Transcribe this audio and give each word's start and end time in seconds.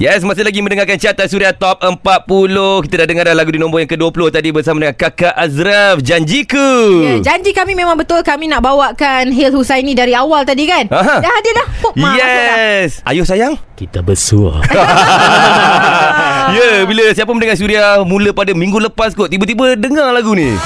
Yes, 0.00 0.24
masih 0.24 0.48
lagi 0.48 0.64
mendengarkan 0.64 0.96
carta 0.96 1.28
Suria 1.28 1.52
Top 1.52 1.84
40. 1.84 2.00
Kita 2.88 3.04
dah 3.04 3.06
dengar 3.12 3.28
dah 3.28 3.36
lagu 3.36 3.52
di 3.52 3.60
nombor 3.60 3.84
yang 3.84 3.90
ke-20 3.92 4.32
tadi 4.32 4.48
bersama 4.48 4.80
dengan 4.80 4.96
Kakak 4.96 5.36
Azraf. 5.36 6.00
Janjiku. 6.00 7.04
Ya, 7.04 7.14
janji 7.20 7.52
kami 7.52 7.76
memang 7.76 8.00
betul 8.00 8.24
kami 8.24 8.48
nak 8.48 8.64
bawakan 8.64 9.28
Hil 9.28 9.52
Husaini 9.52 9.92
dari 9.92 10.16
awal 10.16 10.48
tadi 10.48 10.64
kan. 10.64 10.88
Aha. 10.88 11.20
Dah 11.20 11.28
ada 11.28 11.50
dah. 11.52 11.66
Pop, 11.84 11.92
mak, 12.00 12.16
masuk 12.16 12.16
dah. 12.16 12.56
Yes. 12.56 13.04
Ayuh 13.04 13.28
sayang. 13.28 13.60
Kita 13.76 14.00
bersuah. 14.00 14.64
Ya, 16.50 16.58
yeah, 16.58 16.76
bila 16.82 17.14
siapa 17.14 17.30
mendengar 17.30 17.54
Suria 17.54 18.02
mula 18.02 18.34
pada 18.34 18.50
minggu 18.50 18.82
lepas 18.82 19.14
kot 19.14 19.30
tiba-tiba 19.30 19.78
dengar 19.78 20.10
lagu 20.10 20.34
ni. 20.34 20.56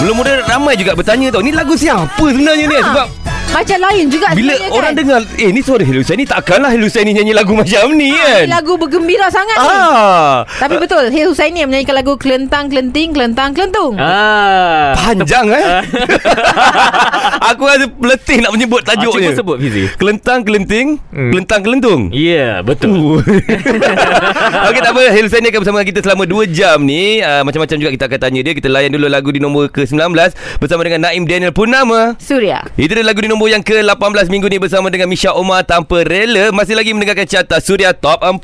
Mula-mula 0.00 0.48
ramai 0.48 0.74
juga 0.80 0.96
bertanya 0.96 1.28
tau 1.28 1.44
Ni 1.44 1.52
lagu 1.52 1.76
siapa 1.76 2.24
sebenarnya 2.24 2.66
ni 2.66 2.74
Ha. 2.80 2.82
Sebab 2.88 3.08
Macam 3.50 3.78
lain 3.82 4.06
juga 4.06 4.30
bila 4.30 4.54
sebenarnya 4.54 4.70
orang 4.70 4.86
kan. 4.86 4.94
dengar 4.96 5.20
Eh 5.36 5.50
ni 5.50 5.60
suara 5.60 5.82
Hel 5.82 5.98
Husaini 5.98 6.22
Takkanlah 6.22 6.70
Hel 6.70 6.80
Husaini 6.80 7.10
nyanyi 7.10 7.32
lagu 7.32 7.52
macam 7.52 7.90
ni 7.92 8.08
kan 8.08 8.46
Ini 8.46 8.48
lagu 8.48 8.72
bergembira 8.74 9.26
sangat 9.26 9.56
ni. 9.56 9.66
Ah, 9.66 10.46
Tapi 10.46 10.78
betul 10.78 11.10
Hil 11.10 11.26
Husaini 11.26 11.58
yang 11.58 11.68
menyanyikan 11.68 11.92
lagu 11.92 12.14
Kelentang 12.14 12.70
Kelenting 12.70 13.10
Kelentang 13.10 13.50
Kelentung. 13.50 13.98
ah. 13.98 14.94
Panjang 14.94 15.50
eh 15.50 15.66
Aku 17.50 17.66
rasa 17.66 17.90
letih 17.90 18.38
nak 18.38 18.52
menyebut 18.52 18.80
Ah, 18.82 18.94
tajuknya 18.94 19.28
cuba 19.28 19.36
sebut 19.36 19.56
Fizi. 19.58 19.82
Kelentang 19.96 20.40
kelenting 20.40 21.02
Hmm. 21.10 21.30
Kelentang 21.30 21.60
kelentung 21.60 22.00
Ya, 22.10 22.30
yeah, 22.30 22.54
betul. 22.62 23.18
Okey 24.68 24.80
tak 24.80 24.92
apa 24.92 25.02
Hel 25.10 25.26
Husaini 25.26 25.50
akan 25.50 25.60
bersama 25.60 25.82
kita 25.82 25.98
selama 26.00 26.22
2 26.22 26.46
jam 26.48 26.78
ni 26.80 27.18
uh, 27.18 27.42
Macam-macam 27.42 27.76
juga 27.76 27.90
kita 27.90 28.04
akan 28.06 28.20
tanya 28.20 28.40
dia 28.40 28.52
Kita 28.52 28.68
layan 28.68 28.90
dulu 28.90 29.06
lagu 29.06 29.28
di 29.28 29.38
nombor 29.38 29.68
ke-19 29.68 29.98
Bersama 30.56 30.80
dengan 30.82 31.00
Naim 31.02 31.24
Daniel 31.24 31.50
Purnama 31.50 32.14
Surya. 32.16 32.62
Itu 32.76 32.92
dia 32.92 33.02
lagu 33.02 33.18
di 33.18 33.26
nombor 33.26 33.39
yang 33.46 33.62
ke-18 33.64 34.26
minggu 34.28 34.50
ni 34.50 34.58
Bersama 34.60 34.90
dengan 34.92 35.08
Misha 35.08 35.32
Omar 35.32 35.64
Tanpa 35.64 36.04
Rela. 36.04 36.52
Masih 36.52 36.76
lagi 36.76 36.92
mendengarkan 36.92 37.24
carta 37.24 37.56
Suria 37.62 37.96
Top 37.96 38.20
40 38.20 38.42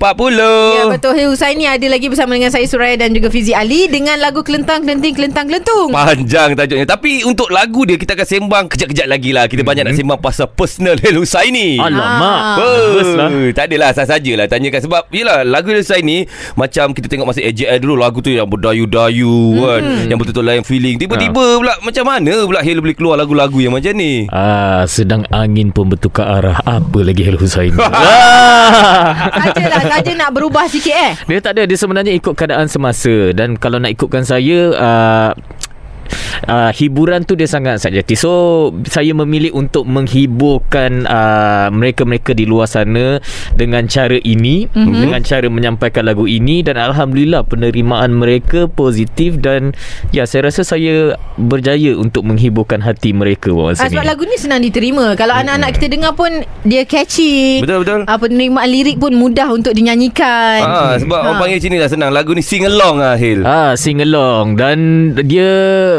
Ya 0.78 0.84
betul. 0.88 1.12
Hil 1.18 1.28
Husaini 1.34 1.68
ada 1.68 1.84
lagi 1.90 2.08
bersama 2.08 2.38
dengan 2.38 2.48
saya 2.48 2.64
Suraya 2.64 2.96
dan 2.96 3.12
juga 3.12 3.28
Fizi 3.28 3.52
Ali 3.52 3.90
dengan 3.90 4.16
lagu 4.16 4.40
Kelentang 4.40 4.86
Kelenting 4.86 5.12
Kelentang 5.12 5.50
Kelentung. 5.50 5.92
Panjang 5.92 6.56
tajuknya. 6.56 6.86
Tapi 6.88 7.26
untuk 7.28 7.52
lagu 7.52 7.84
dia 7.84 8.00
Kita 8.00 8.16
akan 8.16 8.26
sembang 8.26 8.64
kejap-kejap 8.72 9.06
lagi 9.10 9.30
lah. 9.34 9.44
Kita 9.50 9.66
banyak 9.66 9.84
nak 9.90 9.94
sembang 9.98 10.20
pasal 10.22 10.46
personal 10.48 10.96
Hel 11.02 11.18
Husaini 11.18 11.76
Alamak. 11.82 12.22
Ah. 12.22 12.56
Bagus 12.56 13.10
lah. 13.12 13.28
Tak 13.52 13.64
adalah 13.68 13.90
sah-saja 13.92 14.32
lah 14.38 14.46
Tanyakan. 14.48 14.80
Sebab 14.86 15.02
Yelah 15.10 15.42
lagu 15.42 15.68
Hel 15.74 15.82
Husaini 15.82 16.24
Macam 16.54 16.94
kita 16.94 17.10
tengok 17.10 17.34
masa 17.34 17.42
AJL 17.42 17.82
dulu 17.82 17.98
Lagu 17.98 18.22
tu 18.22 18.30
yang 18.30 18.46
berdayu-dayu 18.46 19.60
kan. 19.60 19.82
Yang 20.06 20.18
betul-betul 20.22 20.44
lain 20.46 20.62
feeling. 20.62 20.96
Tiba-tiba 20.96 21.58
pula 21.58 21.74
Macam 21.82 22.04
mana 22.06 22.32
pula 22.46 22.62
Hel 22.62 22.78
boleh 22.78 22.96
keluar 22.96 23.18
lagu-lagu 23.18 23.58
yang 23.58 23.74
macam 23.74 23.92
ni? 23.92 24.30
Ah, 24.30 24.85
sedang 24.86 25.22
angin 25.34 25.70
pun 25.74 25.90
bertukar 25.90 26.26
arah. 26.40 26.58
Apa 26.64 27.02
lagi 27.02 27.22
Hel 27.22 27.38
Husaini? 27.38 27.78
ah. 27.82 29.28
Sajalah 29.30 29.82
saja 29.86 30.12
nak 30.14 30.30
berubah 30.34 30.66
sikit 30.66 30.94
eh. 30.94 31.12
Dia 31.26 31.38
tak 31.42 31.58
ada 31.58 31.62
Dia 31.66 31.78
sebenarnya 31.78 32.12
ikut 32.14 32.34
keadaan 32.34 32.66
semasa 32.66 33.30
Dan 33.34 33.58
kalau 33.58 33.78
nak 33.78 33.92
ikutkan 33.94 34.22
saya 34.22 34.72
uh, 34.74 35.30
Uh, 36.46 36.70
hiburan 36.70 37.24
tu 37.24 37.32
dia 37.32 37.46
sangat 37.46 37.80
sakjati 37.80 38.12
So 38.12 38.30
saya 38.84 39.10
memilih 39.12 39.50
untuk 39.52 39.88
menghiburkan 39.88 41.04
uh, 41.04 41.68
mereka-mereka 41.70 42.32
di 42.32 42.44
luar 42.44 42.66
sana 42.66 43.18
dengan 43.52 43.86
cara 43.86 44.18
ini 44.18 44.68
mm-hmm. 44.68 44.94
dengan 44.96 45.20
cara 45.22 45.46
menyampaikan 45.46 46.04
lagu 46.04 46.24
ini 46.24 46.60
dan 46.60 46.76
alhamdulillah 46.76 47.40
penerimaan 47.42 48.12
mereka 48.12 48.66
positif 48.66 49.38
dan 49.38 49.72
ya 50.10 50.24
saya 50.24 50.48
rasa 50.48 50.60
saya 50.60 51.16
berjaya 51.34 51.96
untuk 51.96 52.22
menghiburkan 52.22 52.80
hati 52.80 53.10
mereka 53.10 53.48
Ah, 53.48 53.72
masa 53.72 53.86
sebab 53.86 54.02
ni. 54.02 54.08
lagu 54.08 54.22
ni 54.22 54.36
senang 54.36 54.60
diterima. 54.60 55.14
Kalau 55.14 55.32
anak-anak 55.32 55.70
kita 55.72 55.86
dengar 55.88 56.12
pun 56.12 56.30
dia 56.62 56.82
catchy. 56.82 57.60
Betul-betul 57.60 58.04
Ah, 58.04 58.16
penerimaan 58.16 58.66
lirik 58.66 58.96
pun 58.96 59.14
mudah 59.14 59.48
untuk 59.48 59.72
dinyanyikan. 59.72 60.60
Ah, 60.60 60.94
sebab 60.96 61.16
Ha. 61.16 61.24
orang 61.24 61.38
panggil 61.40 61.58
sini 61.58 61.76
dah 61.76 61.88
senang 61.88 62.10
Lagu 62.10 62.32
ni 62.32 62.40
sing 62.40 62.62
along 62.62 62.96
lah 62.98 63.14
Hil 63.14 63.40
Ah, 63.42 63.72
sing 63.74 63.98
along 63.98 64.56
dan 64.56 64.78
dia 65.24 65.50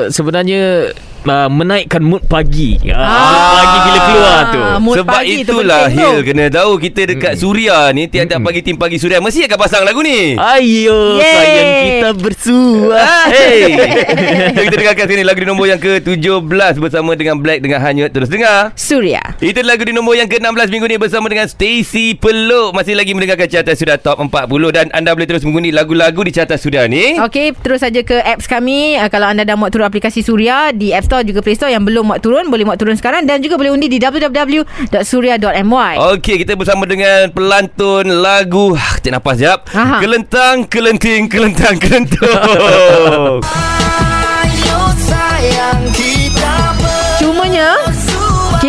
sebenarnya 0.09 0.93
uh, 1.27 1.47
menaikkan 1.47 2.01
mood 2.01 2.23
pagi. 2.25 2.79
Ah, 2.89 3.05
mood 3.27 3.51
pagi 3.53 3.77
bila 3.77 3.99
keluar 4.01 4.39
tu. 4.47 4.61
mood 4.79 4.95
Sebab 4.97 5.13
pagi 5.13 5.35
tu 5.37 5.41
itulah 5.43 5.83
penting 5.85 5.97
Hil 5.99 6.15
tu. 6.15 6.25
Kena 6.27 6.45
tahu 6.47 6.71
Kita 6.77 7.01
dekat 7.03 7.33
Suria 7.35 7.79
ni 7.91 8.03
Tiap-tiap 8.05 8.39
pagi 8.41 8.61
Tim 8.61 8.75
pagi 8.75 8.97
Suria 8.97 9.17
Mesti 9.17 9.45
akan 9.45 9.57
pasang 9.57 9.83
lagu 9.83 9.99
ni 9.99 10.37
Ayo 10.37 11.17
Yeay. 11.17 11.33
sayang 11.33 11.69
kita 11.81 12.09
bersuah. 12.17 13.25
Hey 13.27 13.61
Jom 14.53 14.63
kita 14.69 14.75
dengarkan 14.77 15.05
sini 15.07 15.21
Lagu 15.23 15.39
di 15.39 15.47
nombor 15.47 15.65
yang 15.65 15.79
ke-17 15.79 16.73
Bersama 16.77 17.11
dengan 17.13 17.37
Black 17.37 17.59
Dengan 17.59 17.79
Hanyut 17.81 18.11
Terus 18.11 18.29
dengar 18.29 18.71
Surya. 18.75 19.21
Itu 19.39 19.59
lagu 19.63 19.83
di 19.83 19.93
nombor 19.93 20.15
yang 20.15 20.29
ke-16 20.29 20.67
minggu 20.69 20.87
ni 20.87 20.97
Bersama 20.97 21.25
dengan 21.27 21.47
Stacy 21.47 22.15
Peluk 22.15 22.73
Masih 22.73 22.93
lagi 22.93 23.11
mendengarkan 23.11 23.47
Carta 23.47 23.73
Suria 23.73 23.97
Top 23.97 24.19
40 24.19 24.29
Dan 24.69 24.85
anda 24.91 25.11
boleh 25.11 25.25
terus 25.25 25.43
mengundi 25.43 25.73
lagu-lagu 25.73 26.21
di 26.21 26.31
Carta 26.31 26.55
Suria 26.55 26.85
ni 26.85 27.17
Okey, 27.17 27.55
terus 27.57 27.81
saja 27.81 28.01
ke 28.01 28.19
apps 28.19 28.45
kami. 28.45 28.93
Uh, 28.95 29.09
kalau 29.09 29.25
anda 29.25 29.41
dah 29.41 29.55
muat 29.55 29.71
turun 29.71 29.87
aplikasi 29.87 30.21
Surya 30.21 30.69
di 30.69 30.91
App 30.91 31.07
Store 31.07 31.16
juga 31.23 31.39
Play 31.45 31.55
Store 31.55 31.71
yang 31.71 31.85
belum 31.85 32.11
muat 32.13 32.21
turun, 32.21 32.49
boleh 32.49 32.65
muat 32.67 32.77
turun 32.81 32.97
sekarang 32.97 33.25
dan 33.25 33.41
juga 33.41 33.57
boleh 33.57 33.71
undi 33.73 33.87
di 33.87 33.97
www.surya.my. 34.01 35.93
Okey, 36.17 36.43
kita 36.43 36.53
bersama 36.57 36.83
dengan 36.85 37.29
pelantun 37.31 38.09
lagu 38.21 38.73
ah, 38.77 38.97
Cik 38.99 39.13
nafas 39.13 39.37
jap 39.39 39.59
Aha. 39.71 40.01
Kelentang, 40.01 40.65
kelenting, 40.67 41.29
kelentang, 41.29 41.77
kelentung 41.77 43.41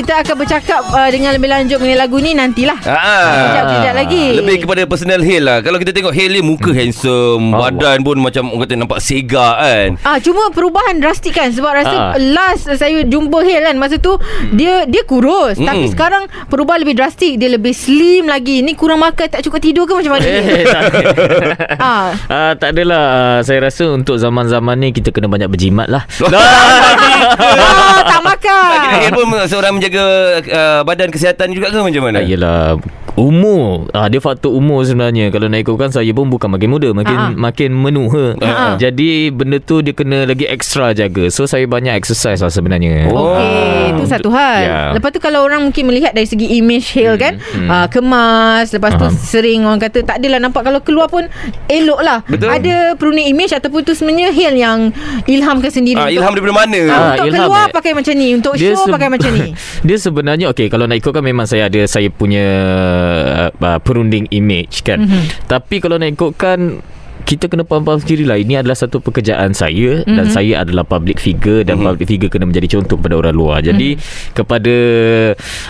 kita 0.09 0.25
akan 0.25 0.37
bercakap 0.41 0.81
uh, 0.89 1.05
dengan 1.13 1.37
lebih 1.37 1.53
lanjut 1.53 1.77
mengenai 1.77 2.01
lagu 2.01 2.17
ni 2.17 2.33
nantilah. 2.33 2.81
Ah. 2.81 3.29
Kejap-kejap 3.53 3.93
lagi. 3.95 4.25
Lebih 4.33 4.65
kepada 4.65 4.89
personal 4.89 5.21
Hale 5.21 5.45
lah 5.45 5.59
Kalau 5.61 5.77
kita 5.77 5.93
tengok 5.93 6.17
Hale 6.17 6.33
ni 6.33 6.41
Muka 6.41 6.73
handsome 6.73 7.53
Allah. 7.53 7.69
Badan 7.69 8.01
pun 8.01 8.17
macam 8.17 8.49
Orang 8.49 8.65
kata 8.65 8.75
nampak 8.79 9.01
sega 9.01 9.61
kan 9.61 10.01
Ah 10.01 10.17
cuma 10.17 10.49
perubahan 10.49 10.97
drastik 10.97 11.37
kan 11.37 11.53
sebab 11.53 11.77
rasa 11.77 11.93
Ah. 11.93 12.17
last 12.17 12.73
saya 12.73 13.05
jumpa 13.05 13.37
Hale 13.37 13.61
kan 13.63 13.77
masa 13.77 14.01
tu 14.01 14.17
dia 14.51 14.89
dia 14.89 15.05
kurus 15.05 15.61
Mm-mm. 15.61 15.69
tapi 15.69 15.85
sekarang 15.87 16.25
perubahan 16.49 16.81
lebih 16.81 16.97
drastik 16.97 17.37
dia 17.37 17.51
lebih 17.51 17.77
slim 17.77 18.25
lagi 18.25 18.65
ni 18.65 18.73
kurang 18.73 19.03
makan 19.03 19.29
tak 19.29 19.45
cukup 19.45 19.61
tidur 19.61 19.85
ke 19.85 19.93
macam 19.93 20.17
mana 20.17 20.25
Eh, 20.31 20.41
ni? 20.41 20.65
tak 20.65 20.83
ah 21.85 22.09
Ah, 22.27 22.53
tak 22.57 22.73
adalah 22.73 23.05
Ah, 23.11 23.41
Saya 23.43 23.61
rasa 23.63 23.85
untuk 23.91 24.17
zaman-zaman 24.17 24.73
ni 24.79 24.89
Kita 24.91 25.11
kena 25.11 25.29
banyak 25.29 25.49
berjimat 25.49 25.85
lah 25.87 26.09
ah, 26.25 28.01
tak 28.01 28.21
makan 28.23 28.69
Kira 28.79 28.97
Hale 28.97 29.13
pun 29.13 29.27
seorang 29.45 29.73
menjaga 29.75 29.98
uh, 30.01 30.81
Badan 30.83 31.09
kesihatan 31.09 31.51
juga 31.51 31.69
ke 31.69 31.79
macam 31.79 32.03
mana? 32.05 32.19
Ah, 32.19 32.25
Yelah 32.25 32.63
Umur 33.15 33.91
ah, 33.91 34.07
Dia 34.07 34.19
faktor 34.19 34.53
umur 34.53 34.83
sebenarnya 34.83 35.29
Kalau 35.29 35.47
nak 35.47 35.59
ikutkan 35.59 35.91
Saya 35.91 36.11
pun 36.11 36.27
bukan 36.27 36.47
makin 36.49 36.69
muda 36.69 36.89
Makin 36.93 37.17
Ah. 37.19 37.31
makin 37.35 37.71
menua 37.73 38.39
Ah. 38.39 38.75
Jadi 38.75 39.29
benda 39.29 39.59
tu 39.59 39.81
Dia 39.81 39.91
kena 39.91 40.23
lagi 40.23 40.47
extra 40.47 40.93
jaga 40.93 41.27
So 41.29 41.43
saya 41.45 41.67
banyak 41.67 41.93
exercise 41.93 42.39
lah 42.39 42.49
sebenarnya 42.49 43.11
Oh. 43.11 43.35
Okey, 43.35 43.91
itu 43.91 44.03
satu 44.07 44.29
hal. 44.29 44.61
Ya. 44.61 44.81
Lepas 44.93 45.11
tu 45.11 45.19
kalau 45.19 45.43
orang 45.43 45.61
mungkin 45.61 45.85
melihat 45.85 46.11
dari 46.11 46.25
segi 46.25 46.47
image 46.55 46.95
Hale 46.95 47.17
kan, 47.17 47.35
hmm. 47.37 47.67
ah, 47.67 47.87
kemas, 47.87 48.71
lepas 48.71 48.95
tu 48.95 49.07
sering 49.19 49.63
orang 49.63 49.79
kata 49.79 50.03
tak 50.03 50.19
adalah 50.19 50.39
nampak 50.39 50.63
kalau 50.63 50.79
keluar 50.79 51.07
pun 51.07 51.27
elok 51.67 52.01
lah. 52.01 52.21
Betul. 52.25 52.49
Ada 52.49 52.77
perunik 52.95 53.27
image 53.27 53.51
ataupun 53.51 53.81
tu 53.83 53.93
sebenarnya 53.93 54.31
Hale 54.31 54.57
yang 54.57 54.79
ilhamkan 55.25 55.69
sendiri. 55.69 55.99
Ah, 55.99 56.09
ilham 56.09 56.31
daripada 56.31 56.55
mana? 56.57 56.81
Ah, 56.83 56.95
Ah, 56.95 57.13
untuk 57.17 57.27
ilham, 57.27 57.41
keluar 57.43 57.63
eh. 57.63 57.73
pakai 57.73 57.93
macam 57.93 58.13
ni 58.15 58.29
Untuk 58.33 58.53
Dia 58.55 58.69
show 58.69 58.81
se- 58.81 58.93
pakai 58.93 59.09
macam 59.09 59.31
ni 59.33 59.49
Dia 59.88 59.97
sebenarnya 59.97 60.53
okey 60.53 60.69
kalau 60.69 60.84
nak 60.84 61.00
ikutkan 61.00 61.25
memang 61.25 61.49
saya 61.49 61.72
ada 61.72 61.81
saya 61.88 62.12
punya 62.12 62.44
uh, 63.56 63.81
perunding 63.81 64.28
image 64.28 64.84
kan. 64.84 65.00
Mhm. 65.00 65.09
Mm-hmm. 65.09 65.49
Tapi 65.49 65.76
kalau 65.81 65.97
nak 65.97 66.12
ikutkan 66.12 66.84
kita 67.28 67.44
kena 67.44 67.61
faham-faham 67.61 68.00
sendiri 68.00 68.25
lah 68.25 68.41
Ini 68.41 68.65
adalah 68.65 68.72
satu 68.72 68.99
pekerjaan 68.99 69.53
saya 69.53 70.00
mm-hmm. 70.00 70.16
Dan 70.16 70.27
Mhm. 70.27 70.33
saya 70.33 70.55
adalah 70.59 70.81
public 70.83 71.21
figure 71.21 71.61
Dan 71.61 71.77
mm-hmm. 71.77 71.89
public 71.93 72.06
figure 72.09 72.31
kena 72.33 72.49
menjadi 72.49 72.69
contoh 72.72 72.97
kepada 72.97 73.15
orang 73.15 73.37
luar 73.37 73.61
Jadi 73.61 73.94
mm-hmm. 73.94 74.33
kepada 74.33 74.75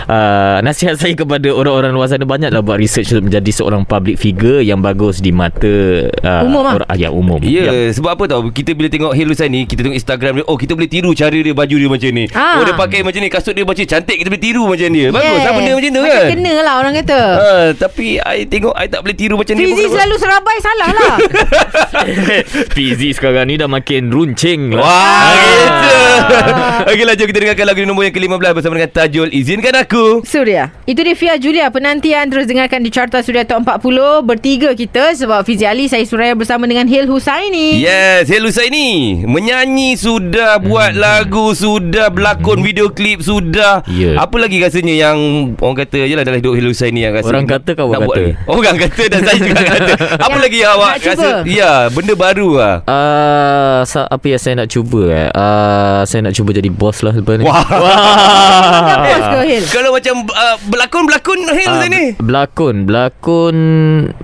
uh, 0.07 0.57
Nasihat 0.61 0.95
saya 0.95 1.13
kepada 1.13 1.51
orang-orang 1.51 1.91
luar 1.91 2.07
sana 2.07 2.23
Banyaklah 2.23 2.63
buat 2.63 2.79
research 2.79 3.11
untuk 3.11 3.27
menjadi 3.27 3.51
seorang 3.51 3.83
public 3.83 4.15
figure 4.15 4.61
Yang 4.61 4.79
bagus 4.81 5.15
di 5.19 5.31
mata 5.31 5.75
uh, 6.23 6.47
Umum 6.47 6.63
lah. 6.63 6.73
orang, 6.77 6.87
ah, 6.87 6.95
Ya 6.95 7.09
umum 7.11 7.39
Ya, 7.41 7.67
Ya. 7.67 7.71
yeah. 7.71 7.89
sebab 7.91 8.15
apa 8.15 8.23
tau 8.25 8.47
Kita 8.47 8.71
bila 8.71 8.87
tengok 8.87 9.11
Hale 9.11 9.29
Husaini 9.29 9.67
Kita 9.67 9.83
tengok 9.83 9.97
Instagram 9.97 10.31
dia 10.39 10.45
Oh 10.47 10.55
kita 10.55 10.73
boleh 10.73 10.87
tiru 10.87 11.11
cara 11.11 11.35
dia 11.35 11.51
Baju 11.51 11.75
dia 11.75 11.89
macam 11.89 12.09
ni 12.09 12.25
Ah. 12.31 12.55
Oh 12.55 12.63
dia 12.63 12.71
pakai 12.73 13.03
macam 13.03 13.19
ni 13.19 13.27
Kasut 13.27 13.51
dia 13.51 13.67
macam 13.67 13.83
cantik 13.83 14.15
Kita 14.15 14.31
boleh 14.31 14.39
tiru 14.41 14.63
macam 14.63 14.87
dia 14.87 15.07
Bagus 15.11 15.27
Yeah. 15.29 15.43
yeah. 15.43 15.51
benda 15.51 15.71
macam 15.75 15.91
tu 15.91 16.01
Macam 16.01 16.15
kan 16.15 16.31
kena 16.31 16.53
lah 16.63 16.75
orang 16.79 16.93
kata 16.95 17.19
ha, 17.19 17.49
Tapi 17.75 18.05
I 18.17 18.47
tengok 18.47 18.73
I 18.73 18.87
tak 18.87 19.03
boleh 19.03 19.13
tiru 19.13 19.35
macam 19.35 19.53
ni 19.53 19.67
Fizi 19.67 19.85
selalu 19.91 20.15
serabai 20.15 20.57
salah 20.59 20.89
lah 20.89 21.15
Fizi 22.75 23.13
sekarang 23.13 23.49
ni 23.49 23.55
dah 23.57 23.69
makin 23.69 24.09
runcing 24.13 24.73
lah. 24.73 24.83
Wah, 24.83 25.33
gitu. 25.35 26.08
Okeylah, 26.89 27.15
jom 27.15 27.27
kita 27.27 27.39
dengarkan 27.39 27.65
lagu 27.65 27.79
di 27.79 27.87
nombor 27.87 28.03
yang 28.03 28.15
ke-15 28.15 28.49
bersama 28.53 28.73
dengan 28.75 28.91
Tajul. 28.91 29.27
Izinkan 29.29 29.75
aku. 29.75 30.05
Surya. 30.23 30.71
Itu 30.83 31.01
dia 31.01 31.13
Fia 31.13 31.35
Julia 31.35 31.69
penantian 31.69 32.27
terus 32.27 32.45
dengarkan 32.45 32.81
di 32.81 32.89
Carta 32.89 33.19
Suria 33.19 33.43
Top 33.43 33.61
40 33.61 34.23
bertiga 34.23 34.69
kita 34.71 35.13
sebab 35.13 35.43
Fizi 35.43 35.63
Ali 35.63 35.85
saya 35.85 36.03
Suraya 36.03 36.33
bersama 36.33 36.65
dengan 36.65 36.85
Hil 36.85 37.05
Husaini. 37.05 37.79
Yes, 37.79 38.27
Hello 38.27 38.49
Saini. 38.49 39.21
Menyanyi 39.23 39.95
sudah, 39.95 40.57
buat 40.57 40.93
lagu 40.93 41.51
sudah, 41.51 42.09
berlakon 42.09 42.61
video 42.61 42.89
klip 42.89 43.21
sudah. 43.21 43.83
Ya. 43.85 44.17
Apa 44.17 44.37
lagi 44.37 44.59
rasanya 44.59 44.95
yang 44.95 45.17
orang 45.55 45.77
kata 45.79 45.99
je 46.01 46.13
lah 46.13 46.23
dalam 46.23 46.39
hidup 46.39 46.53
Hello 46.53 46.71
Saini 46.71 47.03
yang 47.03 47.13
rasa 47.13 47.29
Orang 47.29 47.45
kata 47.45 47.71
buat 47.75 47.99
kata? 47.99 48.11
lagi? 48.11 48.31
Orang 48.49 48.77
kata 48.77 49.03
dan 49.07 49.21
saya 49.21 49.37
juga 49.37 49.63
kata. 49.63 49.93
Apa 50.25 50.29
Yang 50.29 50.41
lagi 50.41 50.57
yang 50.57 50.71
awak 50.73 50.89
nak 50.89 50.99
cuba? 50.99 51.11
rasa? 51.13 51.29
Ya, 51.45 51.71
benda 51.89 52.13
baru 52.15 52.49
lah. 52.55 52.75
Uh, 52.83 53.79
sa- 53.85 54.09
apa 54.09 54.25
yang 54.25 54.41
saya 54.41 54.53
nak 54.57 54.69
cuba 54.69 55.01
eh? 55.09 55.27
Uh, 55.31 56.01
saya 56.09 56.25
nak 56.25 56.33
cuba 56.33 56.49
jadi 56.51 56.67
bos 56.67 56.99
lah 56.99 57.13
lepas 57.13 57.37
ni. 57.37 57.45
Wah. 57.45 57.61
Bos 59.05 59.25
ke 59.29 59.39
Hil? 59.45 59.63
Kalau 59.69 59.89
macam 59.91 60.15
uh, 60.25 60.57
berlakon-berlakon 60.65 61.39
Hello 61.45 61.69
Ah, 61.69 61.79
Saini. 61.79 62.05
Berlakon 62.15 62.75
Berlakon 62.83 63.55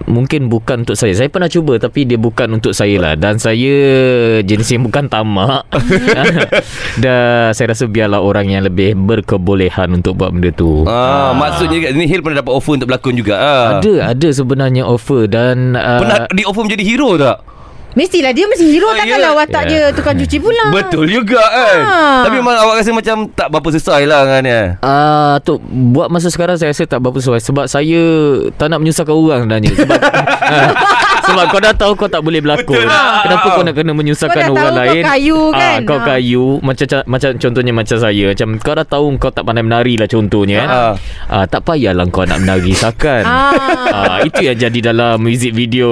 Mungkin 0.06 0.48
bukan 0.48 0.82
untuk 0.82 0.96
saya 0.96 1.14
Saya 1.14 1.28
pernah 1.28 1.46
cuba 1.46 1.78
Tapi 1.78 2.04
dia 2.04 2.16
bukan 2.16 2.48
untuk 2.52 2.72
saya 2.72 2.98
lah 2.98 3.14
Dan 3.14 3.38
saya 3.38 3.76
Jenis 4.42 4.70
yang 4.70 4.84
bukan 4.84 5.06
tamak 5.06 5.68
Dan 7.04 7.52
saya 7.52 7.68
rasa 7.72 7.86
biarlah 7.86 8.20
orang 8.20 8.50
yang 8.50 8.64
lebih 8.64 8.96
Berkebolehan 8.96 9.94
untuk 9.94 10.16
buat 10.16 10.32
benda 10.32 10.50
tu 10.50 10.84
Ah, 10.86 11.32
maksudnya 11.32 11.92
ni 11.92 12.06
Hil 12.06 12.22
pernah 12.22 12.42
dapat 12.42 12.54
offer 12.54 12.74
untuk 12.74 12.88
berlakon 12.88 13.16
juga. 13.16 13.36
Ah. 13.36 13.66
Ada 13.78 14.12
Ada 14.12 14.30
sebenarnya 14.34 14.84
offer 14.84 15.28
Dan 15.28 15.74
uh, 15.74 16.00
Pernah 16.02 16.18
di 16.30 16.44
offer 16.44 16.64
menjadi 16.64 16.84
hero 16.84 17.10
tak? 17.16 17.38
Mestilah 17.96 18.32
dia 18.32 18.44
mesti 18.44 18.66
hero 18.68 18.86
Oh, 18.86 18.94
takkanlah 18.94 19.32
yelah. 19.32 19.40
watak 19.40 19.64
Ya. 19.64 19.70
dia 19.70 19.84
tukang 19.90 20.16
cuci 20.16 20.38
pula. 20.38 20.68
Betul 20.70 21.08
juga 21.08 21.40
kan. 21.40 21.80
Ah. 21.82 22.22
Tapi 22.24 22.36
memang 22.36 22.56
awak 22.58 22.76
rasa 22.78 22.92
macam 22.92 23.26
tak 23.30 23.48
berapa 23.48 23.70
sesuai 23.72 24.04
lah 24.04 24.22
kan 24.26 24.44
ya. 24.44 24.62
Ah, 24.80 25.40
tu 25.40 25.56
buat 25.64 26.08
masa 26.08 26.28
sekarang 26.28 26.56
saya 26.56 26.70
rasa 26.70 26.84
tak 26.84 27.00
berapa 27.00 27.16
sesuai 27.18 27.40
sebab 27.40 27.66
saya 27.66 28.04
tak 28.54 28.68
nak 28.68 28.80
menyusahkan 28.80 29.10
orang 29.10 29.40
sebenarnya 29.42 29.72
sebab 29.74 30.00
ah, 30.52 30.70
sebab 31.26 31.44
kau 31.48 31.60
dah 31.60 31.74
tahu 31.74 31.92
kau 31.96 32.06
tak 32.06 32.22
boleh 32.22 32.40
berlakon. 32.40 32.78
Betul 32.78 32.86
lah. 32.86 33.22
Kenapa 33.22 33.48
kau 33.50 33.64
nak 33.64 33.74
kena 33.74 33.92
menyusahkan 33.92 34.32
Kau 34.32 34.40
dah 34.40 34.50
orang 34.50 34.56
tahu 34.56 34.70
kau 34.70 34.80
lain? 34.80 35.04
kayu 35.04 35.40
kan? 35.52 35.60
Ah, 35.60 35.78
kau 35.82 35.98
Ah. 35.98 36.06
kayu 36.06 36.46
macam 36.60 36.86
macam 37.06 37.30
contohnya 37.36 37.72
macam 37.72 37.98
saya 37.98 38.26
macam 38.30 38.50
kau 38.58 38.74
dah 38.74 38.86
tahu 38.86 39.06
kau 39.16 39.32
tak 39.32 39.44
pandai 39.44 39.62
menari 39.62 39.94
lah 39.96 40.06
contohnya 40.06 40.58
kan. 40.62 40.70
Ah. 40.70 40.94
Ah, 41.28 41.46
tak 41.46 41.62
payahlah 41.64 42.06
kau 42.08 42.24
nak 42.24 42.40
menari 42.40 42.72
sakan. 42.72 43.24
Ah. 43.24 43.52
Ah, 43.86 44.18
itu 44.22 44.42
yang 44.42 44.58
jadi 44.58 44.92
dalam 44.92 45.18
music 45.18 45.52
video 45.52 45.90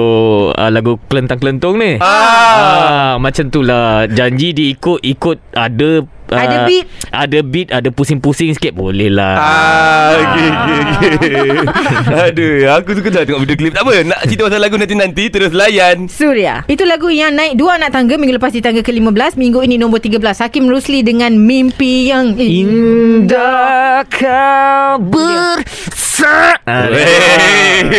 ah, 0.50 0.68
lagu 0.68 0.96
kelentang-kelentung 1.04 1.76
ni. 1.76 1.98
Ah. 1.98 2.14
Ah, 2.54 3.14
macam 3.16 3.48
tu 3.48 3.60
lah 3.60 4.06
Janji 4.06 4.50
diikut 4.50 5.00
Ikut 5.00 5.38
ada 5.52 6.00
ah, 6.32 6.40
Ada 6.44 6.56
beat. 6.64 6.86
Ada 7.10 7.38
beat 7.44 7.68
Ada 7.74 7.88
pusing-pusing 7.92 8.54
sikit 8.56 8.72
Boleh 8.72 9.10
lah 9.12 9.34
Ah, 9.36 10.08
okay, 10.16 10.48
okay, 10.48 11.10
okay. 11.18 11.50
Aduh, 12.30 12.70
aku 12.70 12.90
suka 12.96 13.08
dah 13.10 13.22
tengok 13.26 13.42
video 13.44 13.56
klip. 13.58 13.72
Tak 13.74 13.82
apa, 13.84 13.94
nak 14.06 14.20
cerita 14.26 14.42
pasal 14.48 14.60
lagu 14.60 14.76
nanti-nanti, 14.78 15.24
terus 15.28 15.52
layan. 15.52 16.06
Surya. 16.08 16.64
Itu 16.70 16.84
lagu 16.86 17.08
yang 17.10 17.34
naik 17.34 17.58
dua 17.58 17.76
anak 17.80 17.94
tangga 17.94 18.16
minggu 18.16 18.36
lepas 18.38 18.52
di 18.54 18.60
tangga 18.64 18.80
ke-15, 18.84 19.36
minggu 19.36 19.60
ini 19.64 19.76
nombor 19.80 20.00
13. 20.00 20.20
Hakim 20.20 20.68
Rusli 20.68 21.00
dengan 21.04 21.36
Mimpi 21.36 22.08
yang 22.10 22.36
Indah 22.36 24.04
kau 24.08 25.00
bersa 25.02 26.58
ah, 26.64 26.88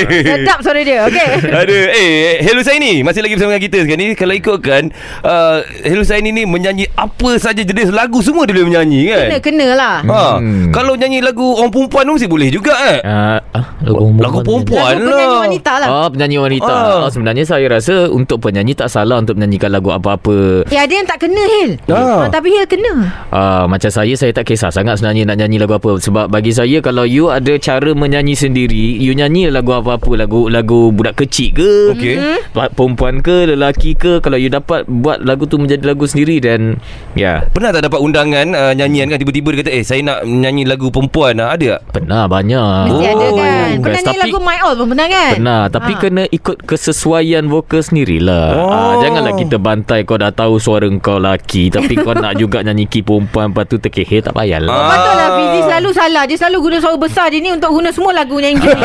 Sedap 0.10 0.60
suara 0.62 0.82
dia. 0.82 1.06
Okey. 1.10 1.30
Aduh, 1.62 1.84
eh, 1.92 2.42
Hello 2.42 2.62
Saini 2.66 3.06
Masih 3.06 3.22
lagi 3.22 3.38
bersama 3.38 3.56
dengan 3.56 3.66
kita 3.70 3.78
sekarang 3.86 4.02
ni 4.02 4.16
Kalau 4.18 4.34
ikutkan 4.34 4.84
uh, 5.22 5.62
Hello 5.86 6.02
Saini 6.02 6.34
ni 6.34 6.44
menyanyi 6.48 6.90
Apa 6.98 7.38
saja 7.38 7.62
jenis 7.62 7.94
lagu 7.94 8.15
Semua 8.20 8.44
dia 8.44 8.54
boleh 8.54 8.68
menyanyi 8.68 9.02
kan 9.08 9.26
Kena 9.26 9.38
kena 9.40 9.68
lah. 9.74 9.96
ha, 10.04 10.24
Hmm. 10.36 10.70
Kalau 10.70 10.94
nyanyi 10.94 11.20
lagu 11.20 11.56
Orang 11.56 11.70
perempuan 11.70 12.04
tu 12.04 12.14
Mesti 12.14 12.28
boleh 12.28 12.50
juga 12.50 12.74
eh 12.86 13.00
Ah, 13.02 13.40
ah, 13.52 13.66
lagu, 13.82 14.12
Lagu 14.14 14.38
perempuan 14.42 14.94
Lagu 14.96 15.06
lah 15.06 15.16
penyanyi 15.16 15.40
wanita 15.46 15.74
lah. 15.78 15.88
Oh 15.90 16.08
penyanyi 16.08 16.38
wanita 16.38 16.70
Ah. 16.70 17.02
oh, 17.02 17.10
Sebenarnya 17.10 17.44
saya 17.44 17.66
rasa 17.68 17.96
Untuk 18.08 18.38
penyanyi 18.40 18.74
tak 18.74 18.88
salah 18.88 19.18
Untuk 19.18 19.36
menyanyikan 19.36 19.70
lagu 19.70 19.90
apa-apa 19.90 20.68
Ya 20.68 20.84
ada 20.84 20.94
yang 20.94 21.06
tak 21.06 21.20
kena 21.20 21.42
Hil. 21.42 21.72
Ah. 21.88 22.22
Ah, 22.22 22.28
tapi 22.28 22.50
Hil 22.50 22.66
kena. 22.66 22.94
Ah, 23.30 23.64
macam 23.66 23.88
saya 23.88 24.14
saya 24.14 24.32
tak 24.32 24.46
kisah 24.46 24.70
sangat 24.70 24.96
sebenarnya 24.96 25.26
nak 25.26 25.38
nyanyi 25.38 25.58
lagu 25.58 25.74
apa 25.74 25.98
sebab 25.98 26.28
bagi 26.28 26.52
saya 26.52 26.78
kalau 26.80 27.04
you 27.04 27.28
ada 27.28 27.56
cara 27.56 27.92
menyanyi 27.92 28.34
sendiri 28.34 28.98
you 28.98 29.12
nyanyi 29.12 29.48
lagu 29.48 29.72
apa-apa 29.72 30.12
lagu 30.16 30.48
lagu 30.48 30.90
budak 30.90 31.16
kecil 31.18 31.52
ke 31.52 31.72
Okey. 31.92 32.16
pa- 32.52 32.70
perempuan 32.70 33.20
ke 33.20 33.48
lelaki 33.48 33.94
ke 33.94 34.20
kalau 34.20 34.36
you 34.36 34.48
dapat 34.48 34.84
buat 34.86 35.22
lagu 35.22 35.46
tu 35.46 35.56
menjadi 35.56 35.86
lagu 35.86 36.04
sendiri 36.04 36.38
dan 36.38 36.78
ya 37.14 37.46
Pernah 37.48 37.72
tak 37.72 37.86
dapat 37.86 38.00
undangan 38.06 38.48
uh, 38.50 38.72
Nyanyian 38.72 39.08
kan 39.08 39.18
Tiba-tiba 39.18 39.48
dia 39.50 39.60
kata 39.60 39.72
Eh 39.72 39.82
saya 39.82 40.00
nak 40.00 40.22
nyanyi 40.22 40.64
lagu 40.64 40.88
perempuan 40.88 41.38
ah, 41.38 41.52
Ada 41.52 41.66
tak? 41.76 41.82
pernah 41.92 42.24
banyak 42.26 42.70
Mesti 42.86 42.94
Oh, 42.96 43.02
ada 43.02 43.26
kan. 43.26 43.34
best. 43.36 43.74
Pernah 43.76 43.82
nyanyi 43.96 44.06
Tapi- 44.08 44.22
lagu 44.24 44.38
My 44.40 44.58
All 44.60 44.76
pun 44.76 44.88
pernah 44.88 45.08
kan? 45.08 45.34
Pernah 45.34 45.62
Tapi 45.68 45.92
Ah. 45.92 45.98
kena 45.98 46.24
ikut 46.28 46.58
kesesuaian 46.62 47.44
vokal 47.46 47.82
sendirilah 47.82 48.48
Oh. 48.54 48.70
ah, 48.70 48.94
Janganlah 49.00 49.34
kita 49.34 49.58
bantai 49.58 50.00
Kau 50.02 50.16
dah 50.16 50.30
tahu 50.30 50.56
suara 50.58 50.86
kau 50.98 51.18
laki 51.18 51.70
Tapi 51.70 51.94
kau 51.96 52.14
nak 52.14 52.36
juga 52.36 52.62
nyanyi 52.62 52.86
ki 52.86 53.02
perempuan 53.02 53.50
Lepas 53.50 53.66
tu 53.66 53.78
terkehir 53.78 54.22
Tak 54.22 54.34
payahlah 54.34 54.70
Ah. 54.70 54.88
Betul 54.88 55.14
lah 55.14 55.30
Fizi 55.34 55.60
selalu 55.66 55.90
salah 55.92 56.24
Dia 56.24 56.38
selalu 56.38 56.58
guna 56.62 56.78
suara 56.78 56.98
besar 56.98 57.26
Dia 57.28 57.40
ni 57.40 57.50
untuk 57.50 57.72
guna 57.72 57.90
semua 57.90 58.12
lagu 58.12 58.38
yang 58.38 58.56
gini 58.56 58.76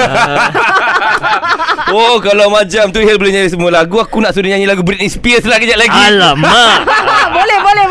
Oh 1.91 2.19
kalau 2.19 2.49
macam 2.49 2.89
tu 2.89 2.99
Hel 2.99 3.17
boleh 3.17 3.33
nyanyi 3.33 3.51
semua 3.51 3.71
lagu 3.71 3.99
Aku 3.99 4.19
nak 4.19 4.31
suruh 4.31 4.47
nyanyi 4.47 4.65
lagu 4.65 4.81
Britney 4.81 5.07
Spears 5.07 5.43
lah 5.43 5.59
kejap 5.59 5.77
lagi 5.77 5.91
Alamak 5.93 6.79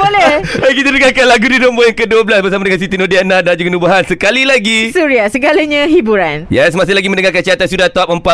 Boleh. 0.10 0.42
Eh, 0.60 0.74
Kita 0.74 0.90
dengarkan 0.90 1.26
lagu 1.28 1.46
di 1.46 1.58
nombor 1.58 1.84
yang 1.84 1.96
ke-12 1.96 2.42
Bersama 2.42 2.62
dengan 2.64 2.80
Siti 2.80 2.96
Nodiana 2.96 3.38
Dan 3.40 3.54
juga 3.54 3.70
Nubahan 3.70 4.04
Sekali 4.04 4.42
lagi. 4.44 4.90
Surya 4.90 5.30
Segalanya 5.30 5.86
hiburan. 5.86 6.50
Yes, 6.50 6.74
masih 6.74 6.92
lagi 6.92 7.06
mendengarkan 7.06 7.44
carta 7.44 7.66
sudah 7.66 7.88
top 7.88 8.10
40 8.10 8.26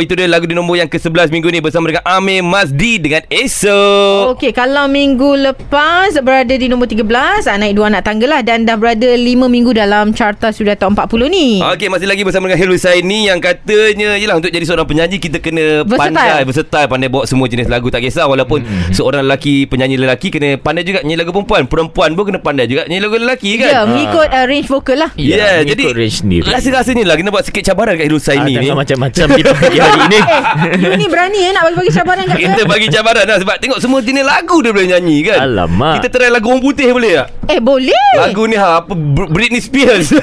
Itu 0.00 0.14
dia 0.14 0.26
lagu 0.26 0.46
di 0.46 0.54
nombor 0.54 0.76
yang 0.76 0.86
ke-11 0.86 1.28
minggu 1.28 1.50
ni 1.50 1.58
Bersama 1.58 1.88
dengan 1.88 2.04
Amir 2.04 2.40
Mazdi 2.40 2.98
dengan 2.98 3.26
Esok 3.26 4.34
Okey, 4.34 4.50
kalau 4.50 4.86
minggu 4.86 5.34
lepas 5.36 6.14
berada 6.20 6.50
di 6.50 6.66
nombor 6.66 6.86
13, 6.86 7.04
ah, 7.44 7.56
naik 7.56 7.74
dua 7.74 7.88
anak 7.88 8.02
tangga 8.02 8.26
lah 8.26 8.40
dan 8.40 8.62
dah 8.62 8.74
berada 8.74 9.06
5 9.08 9.20
minggu 9.44 9.72
dalam 9.72 10.10
carta 10.10 10.50
sudah 10.50 10.74
top 10.74 10.94
40 10.94 11.26
ni. 11.26 11.58
Okey, 11.60 11.88
masih 11.88 12.06
lagi 12.06 12.22
bersama 12.22 12.46
dengan 12.46 12.60
Helu 12.60 12.76
Saini 12.76 13.26
Yang 13.26 13.40
katanya 13.44 14.14
Yelah 14.14 14.36
untuk 14.36 14.50
jadi 14.50 14.62
seorang 14.62 14.84
penyanyi 14.84 15.16
Kita 15.18 15.38
kena 15.38 15.82
Versatile. 15.82 16.14
pandai 16.14 16.42
Versatile. 16.44 16.86
Pandai 16.86 17.08
bawa 17.08 17.24
semua 17.24 17.46
jenis 17.46 17.66
lagu 17.66 17.88
Tak 17.88 18.00
kisah. 18.00 18.26
Walaupun 18.26 18.62
seorang 18.90 19.24
lelaki 19.24 19.64
Penyanyi 19.64 19.96
lelaki 19.96 20.28
Kena 20.28 20.56
pandai 20.56 20.82
juga 20.82 21.00
nyanyi 21.00 21.16
lagu 21.16 21.23
perempuan 21.26 21.62
Perempuan 21.64 22.10
pun 22.12 22.24
kena 22.24 22.38
pandai 22.38 22.66
juga 22.66 22.84
Nyanyi 22.84 23.00
lagu 23.00 23.16
lelaki 23.16 23.50
kan 23.56 23.68
Ya, 23.70 23.80
mengikut 23.84 24.26
uh, 24.26 24.44
range 24.44 24.66
vokal 24.66 24.96
lah. 24.98 25.10
Ya, 25.14 25.24
yeah, 25.30 25.52
mengikut 25.58 25.70
jadi 25.70 25.84
range 25.94 26.16
sendiri. 26.18 26.46
Rasa-rasanya 26.46 27.04
lah 27.04 27.14
Kena 27.14 27.30
buat 27.30 27.44
sikit 27.44 27.62
cabaran 27.62 27.94
kat 27.94 28.04
Helu 28.04 28.16
Ah, 28.16 28.24
Saini 28.24 28.52
ni 28.52 28.66
jangan 28.66 28.78
macam-macam 28.78 29.26
di 29.30 29.42
pagi 29.42 29.78
hari 29.78 30.00
ini. 30.02 30.18
Eh, 30.18 30.42
you 30.76 30.90
ni 30.94 31.06
berani 31.06 31.40
eh 31.40 31.52
nak 31.52 31.62
bagi-bagi 31.64 31.92
cabaran 31.92 32.24
kat 32.26 32.36
Kita 32.36 32.62
bagi 32.64 32.88
cabaran 32.88 33.24
lah 33.24 33.38
Sebab 33.38 33.56
tengok 33.58 33.78
semua 33.78 34.00
jenis 34.00 34.22
lagu 34.22 34.56
dia 34.58 34.70
boleh 34.70 34.88
nyanyi 34.88 35.16
kan 35.24 35.38
Alamak. 35.40 35.94
Kita 35.98 36.06
try 36.10 36.28
lagu 36.28 36.48
orang 36.48 36.60
putih 36.60 36.90
boleh 36.90 37.12
tak? 37.14 37.28
Eh, 37.46 37.60
boleh. 37.60 38.08
Lagu 38.16 38.42
ni 38.44 38.56
ha, 38.56 38.80
apa 38.80 38.92
Br- 38.92 39.28
Britney 39.28 39.60
Spears 39.60 40.08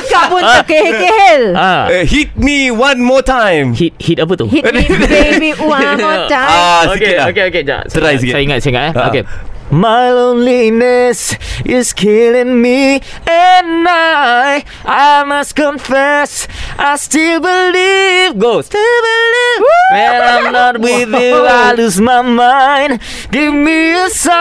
cakap 0.00 0.24
pun 0.28 0.40
terkehel-kehel. 0.42 1.42
ah, 1.54 1.86
Eh, 1.88 2.04
Hit 2.06 2.32
me 2.34 2.70
one 2.70 2.98
more 2.98 3.20
time 3.20 3.72
hit 3.72 3.92
hit 3.98 4.16
apa 4.16 4.32
tu? 4.34 4.46
Hit 4.48 4.64
me 4.64 4.80
baby 5.02 5.50
one 5.56 5.96
more 5.96 6.24
time. 6.26 6.48
Ah, 6.56 6.82
lah 6.86 6.94
okey, 6.94 7.42
okey, 7.50 7.62
jap. 7.62 7.84
Try 7.86 8.00
Saya- 8.14 8.18
sikit. 8.18 8.32
Saya 8.32 8.42
ingat, 8.42 8.58
saya 8.60 8.70
ingat 8.70 8.84
eh. 8.84 8.92
Ah. 9.06 9.55
My 9.70 10.12
loneliness 10.12 11.34
is 11.64 11.92
killing 11.92 12.62
me 12.62 13.02
And 13.26 13.88
I, 13.88 14.64
I 14.84 15.24
must 15.24 15.56
confess 15.56 16.46
I 16.78 16.94
still 16.96 17.40
believe 17.40 18.38
Go 18.38 18.62
Still 18.62 19.02
believe. 19.02 19.62
When 19.90 20.22
I'm 20.22 20.52
not 20.52 20.78
with 20.84 21.08
you 21.08 21.46
I 21.46 21.72
lose 21.74 22.00
my 22.00 22.22
mind. 22.22 23.00
Give 23.32 23.52
me 23.54 23.92
a 23.92 24.08
sign. 24.10 24.36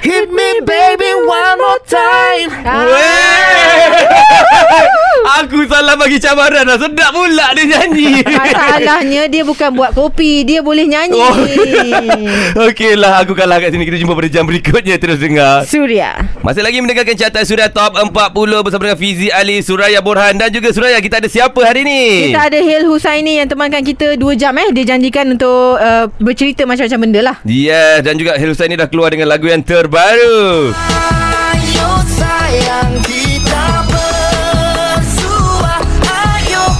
Hit 0.00 0.32
me 0.32 0.60
baby 0.64 1.10
one 1.26 1.58
more 1.58 1.80
time. 1.84 2.50
Weh. 2.64 4.08
Aku 5.38 5.66
salah 5.68 5.94
bagi 5.98 6.18
cabaran 6.22 6.64
lah 6.66 6.78
Sedap 6.80 7.12
pula 7.12 7.52
dia 7.52 7.64
nyanyi. 7.68 8.22
Masalahnya 8.38 9.28
dia 9.28 9.42
bukan 9.44 9.74
buat 9.74 9.92
kopi, 9.92 10.46
dia 10.46 10.62
boleh 10.62 10.86
nyanyi. 10.88 11.18
Oh. 11.18 11.34
Okey 12.70 12.77
lah 12.94 13.26
Aku 13.26 13.34
kalah 13.34 13.58
kat 13.58 13.74
sini 13.74 13.82
Kita 13.82 13.98
jumpa 13.98 14.14
pada 14.14 14.30
jam 14.30 14.44
berikutnya 14.46 14.94
Terus 14.96 15.18
dengar 15.18 15.66
Surya. 15.66 16.14
Masih 16.40 16.62
lagi 16.62 16.78
mendengarkan 16.78 17.18
carta 17.18 17.42
Suria 17.42 17.66
Top 17.66 17.98
40 17.98 18.12
Bersama 18.62 18.82
dengan 18.86 18.98
Fizi 18.98 19.28
Ali 19.28 19.58
Suraya 19.60 19.98
Borhan 19.98 20.38
Dan 20.38 20.54
juga 20.54 20.70
Suraya 20.70 21.02
Kita 21.02 21.18
ada 21.18 21.26
siapa 21.26 21.58
hari 21.62 21.82
ni? 21.82 22.30
Kita 22.30 22.46
ada 22.46 22.58
Hil 22.60 22.86
Husaini 22.86 23.38
yang 23.38 23.48
temankan 23.50 23.82
kita 23.82 24.14
2 24.14 24.22
jam 24.34 24.54
eh. 24.54 24.70
Dia 24.70 24.94
janjikan 24.94 25.34
untuk 25.34 25.78
uh, 25.78 26.06
bercerita 26.18 26.62
macam-macam 26.62 26.98
benda 27.02 27.20
lah. 27.22 27.36
Yes 27.42 28.06
Dan 28.06 28.14
juga 28.14 28.38
Hil 28.38 28.54
Husaini 28.54 28.78
dah 28.78 28.86
keluar 28.86 29.10
dengan 29.10 29.26
lagu 29.30 29.50
yang 29.50 29.62
terbaru 29.62 30.70
Ayo 31.54 31.90
sayang 32.06 32.97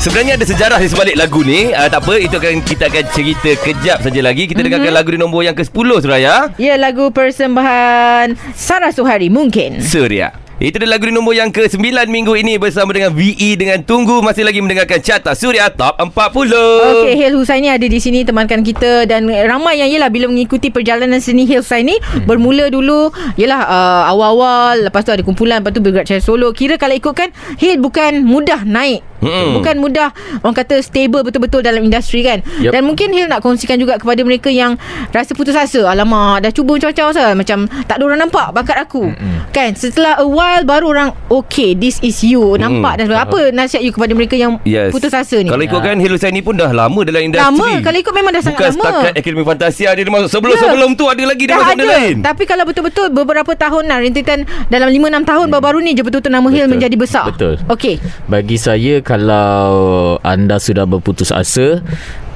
Sebenarnya 0.09 0.41
ada 0.41 0.47
sejarah 0.49 0.81
di 0.81 0.89
sebalik 0.89 1.21
lagu 1.21 1.45
ni 1.45 1.69
uh, 1.69 1.85
Tak 1.85 2.01
apa 2.01 2.17
Itu 2.17 2.41
akan 2.41 2.65
kita 2.65 2.89
akan 2.89 3.05
cerita 3.13 3.53
kejap 3.61 4.01
saja 4.01 4.21
lagi 4.25 4.49
Kita 4.49 4.65
dengarkan 4.65 4.89
lagu 4.89 5.13
di 5.13 5.21
nombor 5.21 5.45
yang 5.45 5.53
ke-10 5.53 6.01
Suraya 6.01 6.49
Ya 6.57 6.81
lagu 6.81 7.13
persembahan 7.13 8.33
Sarah 8.57 8.89
Suhari 8.89 9.29
mungkin. 9.29 9.85
Surya 9.85 10.33
itu 10.59 10.75
dia 10.75 10.91
lagu 10.91 11.07
di 11.07 11.15
nombor 11.15 11.39
yang 11.39 11.55
ke-9 11.55 12.11
minggu 12.11 12.35
ini 12.35 12.59
bersama 12.59 12.91
dengan 12.91 13.15
VE 13.15 13.55
dengan 13.55 13.79
Tunggu 13.87 14.19
masih 14.27 14.43
lagi 14.43 14.59
mendengarkan 14.59 14.99
Carta 14.99 15.31
Suria 15.39 15.71
Top 15.71 15.95
40. 16.03 16.11
Okey, 16.11 17.15
Hil 17.15 17.39
Husaini 17.39 17.71
ada 17.71 17.87
di 17.87 18.03
sini 18.03 18.27
temankan 18.27 18.67
kita 18.67 19.07
dan 19.07 19.31
ramai 19.31 19.79
yang 19.79 19.87
yalah 19.87 20.11
bila 20.11 20.27
mengikuti 20.27 20.75
perjalanan 20.75 21.23
seni 21.23 21.47
Hil 21.47 21.63
Husaini 21.63 22.03
hmm. 22.03 22.27
bermula 22.27 22.75
dulu 22.75 23.15
yalah 23.39 23.71
uh, 23.71 24.03
awal-awal 24.11 24.91
lepas 24.91 25.07
tu 25.07 25.15
ada 25.15 25.23
kumpulan 25.23 25.63
lepas 25.63 25.71
tu 25.71 25.79
bergerak 25.79 26.11
secara 26.11 26.27
solo. 26.27 26.51
Kira 26.51 26.75
kalau 26.75 26.99
ikutkan 26.99 27.31
Hil 27.63 27.79
bukan 27.79 28.27
mudah 28.27 28.67
naik. 28.67 29.07
Hmm. 29.19 29.59
Bukan 29.59 29.79
mudah 29.79 30.15
orang 30.41 30.57
kata 30.57 30.79
stable 30.79 31.23
betul-betul 31.23 31.61
dalam 31.61 31.83
industri 31.83 32.23
kan. 32.23 32.39
Yep. 32.59 32.71
Dan 32.71 32.83
mungkin 32.85 33.11
Hil 33.11 33.27
nak 33.27 33.43
kongsikan 33.43 33.77
juga 33.77 33.99
kepada 33.99 34.23
mereka 34.23 34.47
yang 34.49 34.79
rasa 35.11 35.35
putus 35.35 35.55
asa. 35.55 35.85
Alamak, 35.85 36.43
dah 36.43 36.51
cuba 36.51 36.75
macam-macam 36.75 37.07
sah. 37.11 37.33
macam 37.35 37.59
tak 37.85 37.99
ada 37.99 38.03
orang 38.05 38.21
nampak 38.23 38.51
bakat 38.53 38.79
aku. 38.79 39.11
Hmm. 39.11 39.43
Kan? 39.51 39.75
Setelah 39.75 40.23
a 40.23 40.27
while 40.27 40.63
baru 40.63 40.87
orang 40.89 41.09
okay, 41.29 41.75
this 41.75 41.99
is 42.01 42.23
you. 42.23 42.55
Nampak 42.55 42.99
dah 42.99 43.07
apa 43.19 43.51
nasihat 43.51 43.83
you 43.83 43.91
kepada 43.91 44.15
mereka 44.15 44.35
yang 44.35 44.61
Yes. 44.63 44.91
putus 44.91 45.11
asa 45.11 45.39
ni? 45.39 45.49
Kalau 45.49 45.63
ikutkan 45.63 45.99
Hil 45.99 46.15
Husaini 46.15 46.41
pun 46.41 46.55
dah 46.55 46.71
lama 46.71 47.01
dalam 47.03 47.23
industri. 47.25 47.47
Lama 47.47 47.69
Kalau 47.81 47.99
ikut 47.99 48.15
memang 48.15 48.33
dah 48.33 48.43
sangat 48.43 48.59
Bukan 48.59 48.71
lama 48.71 48.85
setakat 48.85 49.13
Akademi 49.17 49.45
Fantasia 49.45 49.89
dia 49.95 50.05
masuk 50.05 50.31
sebelum-sebelum 50.31 50.91
tu 50.95 51.05
ada 51.07 51.23
lagi 51.25 51.45
dia 51.47 51.55
Dah 51.55 51.61
masuk 51.65 51.75
ada 51.75 51.85
lain. 51.89 52.15
Tapi 52.21 52.43
kalau 52.45 52.65
betul-betul 52.69 53.07
Beberapa 53.09 53.53
tahun 53.55 53.85
lah 53.87 53.99
Rintitan 53.99 54.39
Dalam 54.69 54.89
5-6 54.91 55.25
tahun 55.25 55.47
Baru-baru 55.49 55.79
ni 55.81 55.91
je 55.93 56.03
Betul-betul 56.03 56.33
nama 56.33 56.47
Betul. 56.47 56.69
menjadi 56.69 56.97
besar 56.99 57.25
Betul. 57.33 57.55
Okey 57.67 57.97
Bagi 58.27 58.57
saya 58.61 59.01
kalau 59.09 60.21
anda 60.21 60.61
sudah 60.61 60.85
berputus 60.85 61.33
asa 61.33 61.81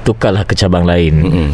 tukarlah 0.03 0.43
ke 0.43 0.57
cabang 0.57 0.83
lain. 0.83 1.13
Hmm. 1.23 1.49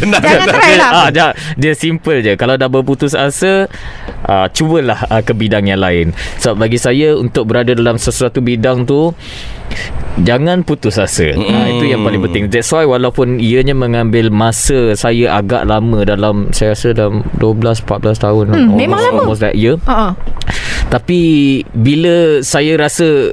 Senang 0.00 0.22
Jangan 0.26 0.48
tak? 0.48 0.54
try 0.58 0.74
lah 0.74 0.90
Ah, 0.90 1.08
dia, 1.12 1.26
dia 1.54 1.72
simple 1.76 2.18
je. 2.18 2.34
Kalau 2.34 2.58
dah 2.58 2.66
berputus 2.66 3.14
asa, 3.14 3.70
ah, 4.26 4.50
cubalah 4.50 5.06
ah, 5.06 5.22
ke 5.22 5.30
bidang 5.30 5.70
yang 5.70 5.78
lain. 5.78 6.10
So 6.42 6.58
bagi 6.58 6.82
saya 6.82 7.14
untuk 7.14 7.46
berada 7.46 7.70
dalam 7.70 7.94
sesuatu 7.94 8.42
bidang 8.42 8.90
tu 8.90 9.14
jangan 10.26 10.66
putus 10.66 10.98
asa. 10.98 11.30
Mm. 11.30 11.46
Ah, 11.46 11.66
itu 11.70 11.84
yang 11.94 12.02
paling 12.02 12.18
penting. 12.26 12.50
That's 12.50 12.74
why 12.74 12.82
walaupun 12.90 13.38
ianya 13.38 13.78
mengambil 13.78 14.34
masa 14.34 14.98
saya 14.98 15.38
agak 15.38 15.62
lama 15.70 16.02
dalam 16.02 16.50
saya 16.50 16.74
rasa 16.74 16.90
dalam 16.90 17.22
12 17.38 17.86
14 17.86 18.18
tahun. 18.18 18.44
Hmm, 18.50 18.74
memang 18.74 18.98
lama. 18.98 19.30
Almost 19.30 19.46
that 19.46 19.54
year. 19.54 19.78
uh-uh. 19.86 20.18
Tapi 20.90 21.20
bila 21.70 22.42
saya 22.42 22.74
rasa 22.74 23.30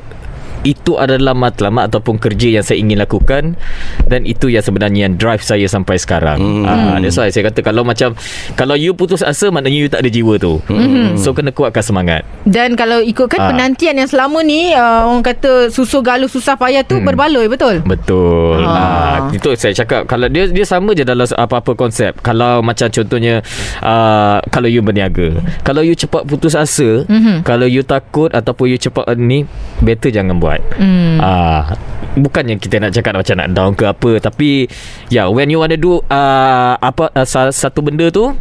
itu 0.67 0.99
adalah 0.99 1.31
matlamat 1.31 1.87
ataupun 1.87 2.19
kerja 2.19 2.59
yang 2.59 2.63
saya 2.65 2.83
ingin 2.83 2.99
lakukan 2.99 3.55
dan 4.03 4.27
itu 4.27 4.51
yang 4.51 4.59
sebenarnya 4.59 5.07
yang 5.07 5.15
drive 5.15 5.39
saya 5.39 5.63
sampai 5.63 5.95
sekarang. 5.95 6.35
Hmm. 6.35 6.67
Ah, 6.67 6.99
that's 6.99 7.15
why 7.15 7.31
saya 7.31 7.47
kata 7.47 7.63
kalau 7.63 7.87
macam 7.87 8.11
kalau 8.59 8.75
you 8.75 8.91
putus 8.91 9.23
asa 9.23 9.47
maknanya 9.47 9.79
you 9.79 9.87
tak 9.87 10.03
ada 10.03 10.11
jiwa 10.11 10.35
tu. 10.35 10.59
Hmm. 10.67 11.15
So 11.15 11.31
kena 11.31 11.55
kuatkan 11.55 11.79
semangat. 11.79 12.27
Dan 12.43 12.75
kalau 12.75 12.99
ikutkan 12.99 13.39
Ah. 13.39 13.53
Penantian 13.53 13.95
yang 13.95 14.09
selama 14.09 14.41
ni 14.41 14.73
uh, 14.73 15.07
Orang 15.07 15.21
kata 15.21 15.69
Susu 15.69 16.01
galuh 16.01 16.27
susah 16.27 16.57
payah 16.57 16.81
tu 16.81 16.97
Hmm. 16.97 17.05
Berbaloi 17.05 17.45
betul 17.47 17.85
Betul. 17.85 18.65
Ah. 18.65 19.29
Ah. 19.29 19.31
itu 19.31 19.53
saya 19.53 19.71
cakap 19.71 20.09
kalau 20.09 20.27
dia 20.27 20.49
dia 20.49 20.65
sama 20.65 20.91
je 20.91 21.05
dalam 21.05 21.23
apa-apa 21.29 21.77
konsep. 21.77 22.17
Kalau 22.19 22.59
macam 22.59 22.89
contohnya 22.89 23.39
uh, 23.79 24.41
kalau 24.49 24.65
you 24.65 24.81
berniaga, 24.81 25.37
kalau 25.61 25.79
you 25.79 25.93
cepat 25.93 26.25
putus 26.25 26.57
asa, 26.57 27.05
Mhm. 27.05 27.45
kalau 27.45 27.69
you 27.69 27.85
takut 27.85 28.33
ataupun 28.33 28.73
you 28.73 28.79
cepat 28.81 29.05
ni 29.15 29.45
better 29.79 30.09
jangan 30.09 30.41
buat. 30.41 30.56
Hmm. 30.77 31.17
Ah, 31.21 31.73
bukannya 32.17 32.57
kita 32.57 32.81
nak 32.81 32.91
cakap 32.93 33.13
macam 33.17 33.35
nak 33.37 33.49
down 33.53 33.71
ke 33.73 33.83
apa 33.85 34.11
tapi 34.21 34.65
yeah 35.13 35.29
when 35.29 35.49
you 35.49 35.61
want 35.61 35.73
to 35.73 35.79
do 35.79 36.01
uh, 36.09 36.73
apa 36.77 37.13
uh, 37.13 37.27
sa- 37.27 37.53
satu 37.53 37.81
benda 37.85 38.09
tu 38.09 38.33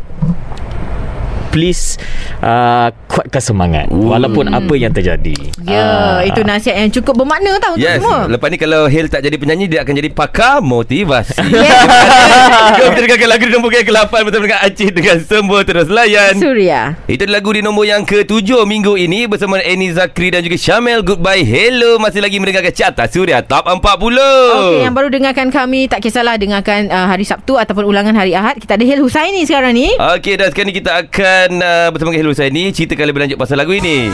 please 1.56 1.96
uh, 2.44 2.92
kuatkan 3.08 3.40
semangat 3.40 3.88
walaupun 3.88 4.52
apa 4.52 4.76
yang 4.76 4.92
terjadi. 4.92 5.32
Ya 5.64 5.84
Ah. 5.86 6.18
Itu 6.20 6.42
nasihat 6.42 6.76
yang 6.76 6.90
cukup 6.92 7.22
bermakna 7.22 7.56
tau 7.56 7.78
Untuk 7.78 7.86
Yes 7.86 8.02
semua 8.02 8.26
Lepas 8.26 8.48
ni 8.50 8.58
kalau 8.58 8.90
Hale 8.90 9.06
tak 9.06 9.22
jadi 9.22 9.36
penyanyi 9.38 9.66
Dia 9.70 9.80
akan 9.86 9.94
jadi 9.94 10.10
pakar 10.10 10.58
motivasi 10.58 11.38
Yes. 11.54 11.86
Jom 12.76 12.90
kita 12.92 13.02
dengarkan 13.06 13.28
lagu 13.30 13.44
di 13.46 13.52
nombor 13.54 13.70
yang 13.70 13.86
ke-8 13.86 14.12
Bersama 14.26 14.44
dengan 14.44 14.60
Acih 14.66 14.88
Dengan 14.90 15.16
Semua 15.22 15.58
Terus 15.62 15.86
Layan 15.86 16.34
Surya 16.36 16.80
Itu 17.06 17.25
lagu 17.30 17.54
di 17.54 17.62
nombor 17.62 17.86
yang 17.86 18.02
ke-7 18.02 18.66
minggu 18.66 18.98
ini 18.98 19.30
Bersama 19.30 19.62
Annie 19.62 19.94
Zakri 19.94 20.34
dan 20.34 20.42
juga 20.42 20.58
Syamel 20.58 21.06
Goodbye 21.06 21.46
Hello 21.46 21.96
Masih 22.02 22.20
lagi 22.20 22.36
mendengarkan 22.42 22.75
Carta 22.75 23.06
Suria 23.06 23.40
Top 23.40 23.64
40 23.70 23.86
Okey, 23.86 24.82
yang 24.82 24.94
baru 24.96 25.08
dengarkan 25.08 25.48
kami 25.48 25.86
tak 25.86 26.02
kisahlah 26.02 26.34
dengarkan 26.36 26.90
uh, 26.90 27.06
hari 27.08 27.22
Sabtu 27.22 27.56
ataupun 27.56 27.86
ulangan 27.86 28.12
hari 28.16 28.34
Ahad. 28.34 28.58
Kita 28.58 28.75
ada 28.75 28.84
Hil 28.84 29.00
Husaini 29.00 29.44
sekarang 29.46 29.72
ni. 29.76 29.92
Okey 29.94 30.34
dan 30.36 30.50
sekarang 30.50 30.68
ni 30.72 30.76
kita 30.76 30.90
akan 31.06 31.46
uh, 31.55 31.88
Bersama 31.95 32.11
dengan 32.12 32.21
Hello 32.26 32.33
saya 32.35 32.50
Ceritakan 32.50 33.07
lebih 33.11 33.21
lanjut 33.26 33.38
pasal 33.38 33.57
lagu 33.62 33.73
ini 33.75 34.11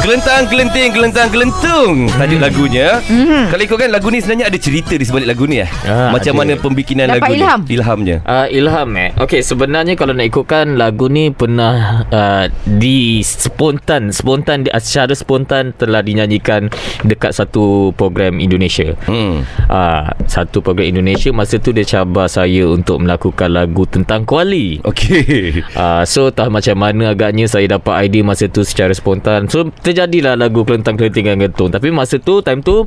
Kelentang, 0.00 0.48
kelenting, 0.48 0.90
kelentang, 0.90 1.28
kelentung 1.28 2.08
Tajuk 2.08 2.40
lagunya 2.40 3.04
Mhm. 3.04 3.52
Kalau 3.52 3.62
ikutkan 3.62 3.90
lagu 3.90 4.08
ni 4.08 4.18
sebenarnya 4.18 4.46
ada 4.48 4.56
cerita 4.56 4.92
di 4.92 5.02
sebalik 5.02 5.28
lagu 5.28 5.44
ni 5.44 5.60
eh? 5.60 5.68
Ah, 5.84 6.08
Macam 6.10 6.32
ada. 6.32 6.40
mana 6.40 6.52
pembikinan 6.56 7.06
Dapat 7.06 7.20
lagu 7.22 7.34
ilham? 7.36 7.60
ni 7.60 7.70
Ilhamnya 7.70 8.16
Uh, 8.22 8.46
Ilham 8.48 8.88
eh 8.96 9.10
Okay 9.14 9.40
sebenarnya 9.40 9.94
Kalau 9.94 10.10
nak 10.10 10.24
ikutkan 10.24 10.74
Lagu 10.74 11.06
ni 11.06 11.28
pernah 11.28 12.02
uh, 12.06 12.44
Di 12.64 13.20
Spontan 13.20 14.08
Spontan 14.08 14.64
di- 14.64 14.72
Secara 14.72 15.12
spontan 15.12 15.72
Telah 15.72 16.00
dinyanyikan 16.00 16.72
Dekat 17.02 17.32
satu 17.32 17.92
program 17.92 18.38
Indonesia 18.38 18.96
Hmm. 19.04 19.44
uh, 19.66 20.04
Satu 20.24 20.60
program 20.60 20.88
Indonesia 20.88 21.28
Masa 21.30 21.56
tu 21.56 21.70
dia 21.70 21.84
cabar 21.84 22.26
saya 22.26 22.64
Untuk 22.64 22.98
melakukan 22.98 23.48
lagu 23.48 23.84
Tentang 23.84 24.24
Kuali 24.24 24.80
Okey 24.82 25.62
Uh, 25.72 26.02
so 26.04 26.28
tak 26.30 26.48
macam 26.48 26.76
mana 26.76 27.10
agaknya 27.10 27.44
saya 27.44 27.66
dapat 27.68 28.06
idea 28.06 28.22
masa 28.22 28.46
tu 28.46 28.62
secara 28.62 28.92
spontan. 28.92 29.46
So 29.46 29.68
terjadilah 29.90 30.38
lagu 30.38 30.62
Kelentang 30.62 30.94
Kelenting 30.94 31.26
dan 31.26 31.36
Gentung. 31.42 31.68
Tapi 31.68 31.90
masa 31.90 32.22
tu 32.22 32.38
time 32.40 32.62
tu 32.62 32.86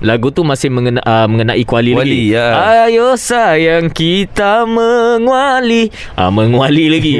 lagu 0.00 0.30
tu 0.30 0.46
masih 0.46 0.70
mengena, 0.70 1.02
uh, 1.02 1.26
mengenai 1.26 1.66
kuali, 1.66 1.92
Kuali, 1.92 2.30
lagi. 2.30 2.34
ya. 2.38 2.46
Ayo 2.86 3.18
sayang 3.18 3.90
kita 3.90 4.62
menguali. 4.64 5.90
Ah 6.14 6.28
uh, 6.28 6.30
menguali 6.30 6.86
lagi. 6.86 7.14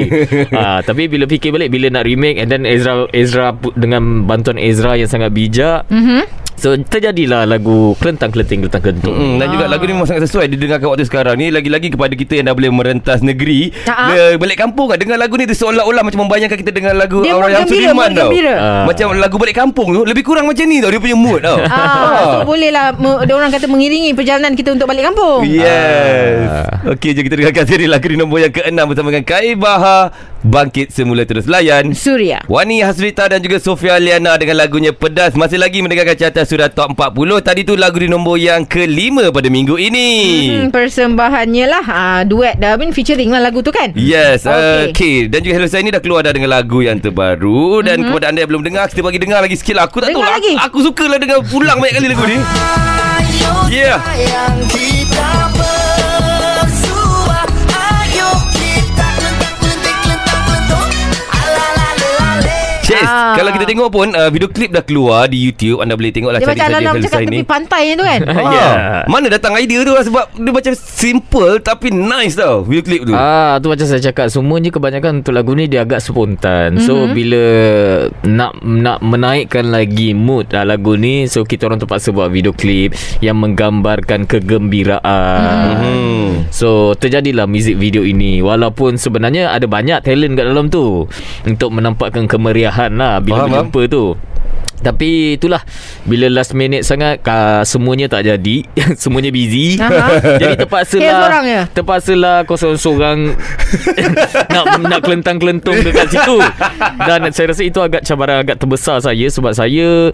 uh, 0.55 0.79
tapi 0.87 1.11
bila 1.11 1.27
fikir 1.27 1.51
balik 1.51 1.69
bila 1.69 1.91
nak 1.91 2.07
remake 2.07 2.39
and 2.39 2.47
then 2.47 2.63
Ezra 2.63 3.05
Ezra 3.11 3.51
dengan 3.75 4.23
bantuan 4.23 4.55
Ezra 4.55 4.95
yang 4.95 5.11
sangat 5.11 5.35
bijak. 5.35 5.83
Mhm. 5.91 6.46
So 6.57 6.73
terjadilah 6.73 7.45
lagu 7.45 7.93
Kelentang 7.95 8.33
Kelenting 8.33 8.65
Kelentang 8.65 8.81
Gentung. 8.83 9.13
Hmm, 9.13 9.37
dan 9.37 9.47
juga 9.47 9.65
Ah. 9.65 9.69
lagu 9.69 9.85
ni 9.85 9.93
memang 9.93 10.05
sangat 10.05 10.25
sesuai 10.25 10.49
didengarkan 10.49 10.89
waktu 10.89 11.05
sekarang 11.05 11.37
ni 11.37 11.53
lagi-lagi 11.53 11.93
kepada 11.93 12.11
kita 12.11 12.33
yang 12.35 12.49
dah 12.49 12.55
boleh 12.55 12.73
merentas 12.73 13.21
negeri 13.21 13.69
Ah. 13.85 14.09
dia 14.09 14.23
balik 14.35 14.57
kampung 14.57 14.89
kan 14.89 14.97
dengar 14.97 15.15
lagu 15.15 15.37
ni 15.37 15.45
tu 15.45 15.53
seolah-olah 15.53 16.01
macam 16.01 16.25
membayangkan 16.25 16.57
kita 16.57 16.73
dengar 16.73 16.97
lagu 16.97 17.21
Dia 17.21 17.37
orang 17.37 17.53
yang 17.53 17.69
Sudirman 17.69 18.09
tau. 18.11 18.33
Ah. 18.33 18.89
macam 18.89 19.13
lagu 19.13 19.37
balik 19.37 19.53
kampung 19.55 19.87
tu 19.91 20.01
lebih 20.01 20.23
kurang 20.23 20.49
macam 20.49 20.65
ni 20.65 20.81
tau 20.81 20.89
dia 20.89 20.97
punya 20.97 21.13
mood 21.13 21.45
tau 21.45 21.61
Ah, 21.61 22.25
so 22.33 22.37
boleh 22.43 22.69
lah 22.69 22.89
orang 23.27 23.53
kata 23.53 23.69
mengiringi 23.69 24.17
perjalanan 24.17 24.57
kita 24.57 24.73
untuk 24.73 24.89
balik 24.89 25.05
kampung. 25.05 25.45
Yes 25.45 26.49
Ah. 26.49 26.89
Okey 26.89 27.13
jom 27.13 27.21
kita 27.21 27.37
dengarkan 27.37 27.65
siri 27.65 27.85
lagu 27.85 28.07
di 28.07 28.17
nombor 28.17 28.39
yang 28.39 28.49
ke-6 28.49 28.81
bersama 28.81 29.07
dengan 29.09 29.25
Kai 29.25 29.53
Bahar 29.53 30.09
Bangkit 30.45 30.93
Semula 30.93 31.25
Terus 31.25 31.49
Layan 31.49 31.91
Surya. 31.91 32.45
Wani 32.45 32.85
Hasrita 32.85 33.25
dan 33.27 33.41
juga 33.41 33.57
Sofia 33.57 33.97
Liana 33.97 34.37
dengan 34.37 34.61
lagunya 34.61 34.93
Pedas 34.93 35.33
Masih 35.33 35.57
lagi 35.57 35.81
mendengarkan 35.81 36.13
carta 36.15 36.45
sudah 36.45 36.69
top 36.69 36.93
40 36.93 37.41
Tadi 37.41 37.61
tu 37.65 37.73
lagu 37.73 37.97
di 37.97 38.05
nombor 38.05 38.37
yang 38.37 38.63
ke-5 38.63 39.33
pada 39.33 39.49
minggu 39.49 39.75
ini 39.75 40.09
Hmm, 40.47 40.69
persembahannya 40.69 41.65
lah 41.67 41.85
ah, 41.85 42.21
duet 42.23 42.55
dah 42.61 42.77
I 42.77 42.79
mean 42.79 42.93
featuring 42.93 43.33
lah 43.33 43.41
lagu 43.41 43.65
tu 43.65 43.73
kan. 43.73 43.89
Yes, 43.97 44.45
Okey. 44.45 44.53
okay. 44.53 44.81
okay. 44.93 45.17
Dan 45.29 45.39
juga 45.41 45.53
Hello 45.57 45.67
saya 45.67 45.81
ni 45.81 45.89
dah 45.89 45.97
keluar 45.97 46.21
dah 46.21 46.33
dengan 46.33 46.53
lagu 46.53 46.85
yang 46.85 47.01
terbaru 47.01 47.81
dan 47.81 48.01
mm-hmm. 48.01 48.09
kepada 48.13 48.25
anda 48.29 48.39
yang 48.45 48.49
belum 48.53 48.63
dengar, 48.69 48.85
kita 48.91 49.01
bagi 49.01 49.19
dengar 49.21 49.39
lagi 49.41 49.55
sikit 49.57 49.75
lah. 49.81 49.85
Aku 49.89 49.97
tak 49.97 50.13
tahu 50.13 50.21
Dengar 50.21 50.29
lah. 50.29 50.37
lagi. 50.37 50.53
Aku, 50.61 50.65
aku 50.67 50.77
sukalah 50.93 51.17
dengar 51.17 51.39
pulang 51.47 51.77
banyak 51.81 51.95
kali 51.97 52.07
lagu 52.13 52.23
ni. 52.29 52.37
Yeah. 53.73 53.97
Yes, 62.97 63.05
Ah. 63.07 63.33
kalau 63.35 63.51
kita 63.51 63.65
tengok 63.65 63.89
pun 63.89 64.07
uh, 64.09 64.29
video 64.29 64.47
klip 64.47 64.69
dah 64.69 64.81
keluar 64.81 65.25
di 65.25 65.37
YouTube. 65.39 65.79
Anda 65.79 65.93
boleh 65.93 66.09
tengok 66.09 66.31
lah 66.31 66.39
Dia 66.39 66.47
cari 66.47 66.57
macam 66.57 66.67
Hello 66.67 66.91
cakap 66.99 67.19
tepi 67.19 67.29
ni. 67.31 67.45
pantai 67.45 67.83
tu 67.93 68.03
kan. 68.03 68.21
Ah, 68.27 68.35
Oh. 68.35 68.51
yeah. 68.51 68.73
Mana 69.05 69.27
datang 69.27 69.53
idea 69.53 69.81
tu 69.81 69.91
lah 69.91 70.01
sebab 70.01 70.25
dia 70.31 70.51
macam 70.51 70.73
simple 70.73 71.53
tapi 71.59 71.87
nice 71.89 72.33
tau 72.33 72.61
video 72.61 72.81
klip 72.81 73.01
tu. 73.03 73.13
Ah 73.13 73.57
tu 73.57 73.67
macam 73.67 73.85
saya 73.85 74.01
cakap 74.01 74.27
semuanya 74.27 74.69
kebanyakan 74.69 75.21
untuk 75.21 75.31
lagu 75.31 75.53
ni 75.53 75.65
dia 75.65 75.83
agak 75.83 75.99
spontan. 75.99 76.79
So 76.79 77.05
Mhm. 77.05 77.11
bila 77.13 77.43
nak 78.25 78.51
nak 78.59 78.99
menaikkan 78.99 79.67
lagi 79.67 80.11
mood 80.11 80.49
ah, 80.51 80.63
lagu 80.63 80.95
ni 80.95 81.25
so 81.25 81.43
kita 81.43 81.65
orang 81.65 81.77
terpaksa 81.77 82.09
buat 82.09 82.27
video 82.27 82.51
klip 82.51 82.91
yang 83.19 83.37
menggambarkan 83.37 84.25
kegembiraan. 84.25 85.73
Hmm. 85.77 86.29
So 86.49 86.67
terjadilah 86.93 87.45
music 87.45 87.75
video 87.75 88.01
ini 88.01 88.39
walaupun 88.39 88.95
sebenarnya 88.95 89.49
ada 89.49 89.65
banyak 89.65 90.01
talent 90.01 90.33
kat 90.33 90.45
dalam 90.45 90.67
tu 90.67 91.05
untuk 91.43 91.69
menampakkan 91.69 92.25
kemeriahan 92.25 92.86
lah 92.89 93.19
bila 93.19 93.43
Faham, 93.43 93.67
berjumpa 93.67 93.81
tu. 93.87 94.05
Tapi 94.77 95.33
itulah 95.33 95.57
Bila 96.05 96.29
last 96.29 96.53
minute 96.53 96.85
sangat 96.85 97.25
uh, 97.25 97.65
Semuanya 97.65 98.05
tak 98.05 98.21
jadi 98.23 98.61
Semuanya 99.01 99.33
busy 99.33 99.73
Aha. 99.75 100.21
Jadi 100.37 100.53
terpaksa 100.55 100.95
Hail 100.95 101.09
lah 101.09 101.17
seorang 101.19 101.43
je? 101.43 101.61
Terpaksa 101.73 102.13
lah 102.13 102.37
Kau 102.45 102.53
seorang-seorang 102.53 103.17
Nak 104.53 104.65
nak 104.79 105.01
kelentang-kelentung 105.01 105.81
Dekat 105.81 106.13
situ 106.13 106.37
Dan 107.01 107.33
saya 107.33 107.45
rasa 107.49 107.65
itu 107.65 107.81
agak 107.81 108.05
Cabaran 108.05 108.37
agak 108.37 108.61
terbesar 108.61 109.01
saya 109.01 109.25
Sebab 109.25 109.49
saya 109.51 110.13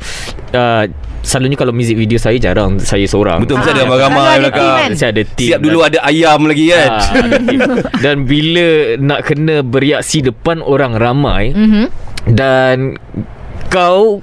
uh, 0.49 0.83
Selalunya 1.19 1.55
kalau 1.55 1.71
music 1.71 1.95
video 1.97 2.15
saya 2.15 2.39
Jarang 2.39 2.79
saya 2.79 3.03
seorang 3.03 3.43
Betul 3.43 3.59
mesti 3.59 3.67
Ah, 3.67 3.75
ada 3.75 3.83
ramai-ramai 3.83 4.23
ada 4.23 4.39
belakang. 4.39 4.55
team 4.55 4.71
kan? 4.73 4.89
Mesti 4.91 5.05
ada 5.05 5.23
team 5.25 5.47
Siap 5.51 5.59
dulu 5.59 5.77
dan- 5.77 5.87
ada 5.89 5.99
ayam 6.03 6.39
lagi 6.41 6.65
kan. 6.69 6.89
Team. 7.43 7.59
Dan 7.99 8.15
bila 8.23 8.67
nak 8.97 9.19
kena 9.23 9.55
bereaksi 9.59 10.19
depan 10.21 10.59
orang 10.59 10.95
ramai 10.95 11.51
Mhm. 11.51 12.12
Dan 12.29 12.95
kau 13.67 14.21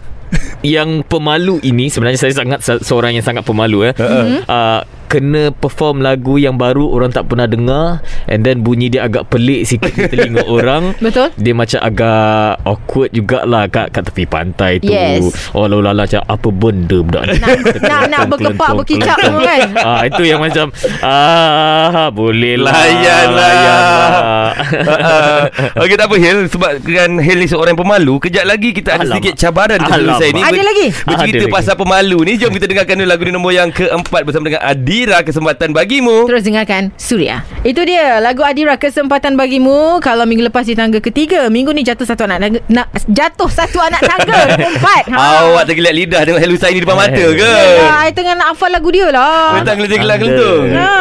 yang 0.62 1.02
pemalu 1.02 1.58
ini 1.66 1.90
sebenarnya 1.90 2.20
saya 2.20 2.34
sangat 2.36 2.60
se- 2.62 2.82
seorang 2.86 3.18
yang 3.18 3.24
sangat 3.26 3.42
pemalu 3.42 3.90
eh. 3.90 3.94
Mhm. 3.98 4.46
Uh, 4.46 4.80
kena 5.10 5.50
perform 5.50 5.98
lagu 5.98 6.38
yang 6.38 6.54
baru 6.54 6.86
orang 6.86 7.10
tak 7.10 7.26
pernah 7.26 7.44
dengar 7.44 7.98
and 8.24 8.40
then 8.40 8.62
bunyi 8.62 8.86
dia 8.88 9.02
agak 9.02 9.26
pelik 9.26 9.66
sikit 9.66 9.90
di 9.90 10.06
telinga 10.06 10.46
orang. 10.54 10.94
Betul. 10.96 11.34
Dia 11.34 11.50
macam 11.50 11.82
agak 11.82 12.22
awkward 12.62 13.10
jugalah 13.10 13.66
kat 13.66 13.90
kat 13.90 14.06
tepi 14.06 14.22
pantai 14.22 14.78
tu. 14.78 14.88
Yes. 14.88 15.50
Oh 15.50 15.66
lala 15.66 15.90
macam 15.96 16.22
apa 16.22 16.48
benda 16.48 16.98
budak 17.00 17.22
ni. 17.26 17.34
nak- 17.82 18.06
nak 18.08 18.22
berkepak, 18.28 18.70
berkicap 18.72 19.18
semua 19.18 19.42
kan? 19.42 19.60
Ah 19.82 20.06
itu 20.06 20.22
yang 20.22 20.38
macam 20.38 20.70
ah 21.00 22.06
boleh 22.08 22.54
lah. 22.54 22.70
Layan 22.70 23.26
lah. 23.28 23.50
lah. 23.50 24.50
uh, 24.86 25.42
Okey 25.82 25.96
tak 25.96 26.06
apa 26.06 26.16
Hil 26.16 26.46
Sebab 26.46 26.70
kan 26.80 27.10
Hil 27.18 27.38
ni 27.38 27.46
seorang 27.46 27.72
yang 27.72 27.80
pemalu 27.80 28.14
Kejap 28.20 28.44
lagi 28.44 28.70
kita 28.70 28.92
ada 28.92 29.02
Alamak. 29.02 29.14
sedikit 29.16 29.34
cabaran 29.36 29.78
Alamak. 29.78 29.96
selesai 30.16 30.28
ni 30.30 30.40
Ada 30.40 30.60
lagi? 30.62 30.86
Bercerita 30.92 31.16
Ada 31.34 31.42
lagi. 31.42 31.54
pasal 31.54 31.74
pemalu 31.74 32.18
ni 32.22 32.32
Jom 32.36 32.52
kita 32.52 32.66
dengarkan 32.66 32.94
dulu 32.94 33.08
lagu 33.08 33.22
di 33.22 33.32
nombor 33.32 33.52
yang 33.52 33.68
keempat 33.70 34.20
Bersama 34.22 34.44
dengan 34.46 34.62
Adira 35.00 35.24
Kesempatan 35.24 35.72
bagimu. 35.72 36.28
Terus 36.28 36.44
dengarkan 36.44 36.92
Suria. 36.94 37.40
Itu 37.64 37.80
dia 37.82 38.20
Lagu 38.20 38.44
Adira 38.44 38.76
Kesempatan 38.76 39.32
Bagimu. 39.32 39.96
Kalau 39.98 40.28
minggu 40.28 40.44
lepas 40.44 40.68
di 40.68 40.76
tangga 40.76 41.00
ketiga 41.00 41.48
Minggu 41.48 41.72
ni 41.72 41.80
jatuh 41.80 42.04
satu 42.04 42.28
anak 42.28 42.36
tangga 42.38 42.60
nak, 42.68 42.92
Jatuh 43.08 43.48
satu 43.48 43.80
anak 43.80 43.96
tangga. 43.98 44.36
Empat 44.76 45.08
Awak 45.08 45.64
tergelak 45.64 45.94
lidah 45.94 46.20
Tengok 46.20 46.36
Hel 46.38 46.52
Husaini 46.52 46.78
depan 46.78 46.96
mata 46.98 47.16
ke? 47.16 47.40
Yalah, 47.40 48.04
I 48.04 48.12
tengah 48.12 48.34
nak 48.36 48.52
hafal 48.52 48.68
lagu 48.68 48.88
dia 48.90 49.08
lah. 49.08 49.56
Mentang 49.56 49.80
kelentung 49.80 50.04
Anda. 50.04 50.16
kelentung 50.16 50.64
Ha. 50.76 50.92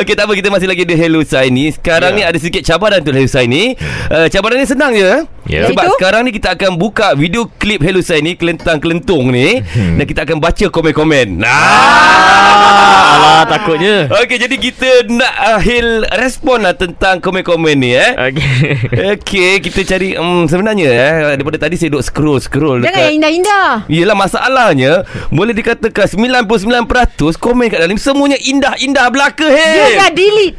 Okey 0.00 0.14
tak 0.16 0.24
apa 0.24 0.32
Kita 0.32 0.48
masih 0.48 0.66
lagi 0.66 0.82
di 0.82 0.94
Hel 0.96 1.12
Husaini 1.12 1.64
Sekarang 1.70 2.10
Ya. 2.12 2.16
ni 2.16 2.22
ada 2.24 2.38
sedikit 2.40 2.64
cabaran 2.64 3.04
Untuk 3.04 3.12
Hel 3.12 3.28
Husaini 3.28 3.76
uh, 4.08 4.32
Cabaran 4.32 4.56
ni 4.56 4.64
senang 4.64 4.96
je 4.96 5.28
Ya. 5.52 5.68
Sebab 5.68 5.84
Iaitu? 5.84 5.94
sekarang 5.94 6.20
ni 6.24 6.32
kita 6.32 6.48
akan 6.50 6.74
buka 6.74 7.12
Video 7.12 7.44
klip 7.52 7.78
Hel 7.78 7.94
Husaini 7.94 8.32
Kelentang-kelentung 8.32 9.28
ni 9.28 9.60
Hmm. 9.62 9.94
Dan 9.94 10.04
kita 10.04 10.24
akan 10.24 10.38
baca 10.38 10.66
komen-komen 10.66 11.44
Ah, 11.44 13.12
alah 13.12 13.30
Ah. 13.34 13.44
takutnya. 13.44 14.06
Okey 14.14 14.38
jadi 14.38 14.56
kita 14.56 14.88
nak 15.08 15.34
uh, 15.34 15.60
Hil 15.60 15.88
respon 16.14 16.62
lah 16.62 16.72
tentang 16.72 17.18
komen-komen 17.18 17.74
ni 17.74 17.92
eh. 17.92 18.12
Okey. 18.14 18.48
Okey 19.12 19.52
kita 19.60 19.80
cari 19.84 20.14
um, 20.14 20.46
sebenarnya 20.46 20.88
eh 20.88 21.12
daripada 21.32 21.58
tadi 21.58 21.74
saya 21.74 21.90
duk 21.90 22.00
scroll 22.00 22.38
scroll 22.38 22.80
Jangan 22.80 22.88
dekat 22.88 23.02
yang 23.04 23.16
indah-indah 23.18 23.68
Yelah 23.86 24.16
masalahnya 24.16 24.92
Boleh 25.28 25.52
dikatakan 25.52 26.06
99% 26.06 26.48
komen 27.36 27.66
kat 27.68 27.78
dalam 27.78 27.92
ni 27.92 28.00
Semuanya 28.00 28.38
indah-indah 28.38 29.06
belaka 29.08 29.44
Dia 29.44 29.58
Hil 29.82 29.98
dah 29.98 30.10
delete 30.10 30.56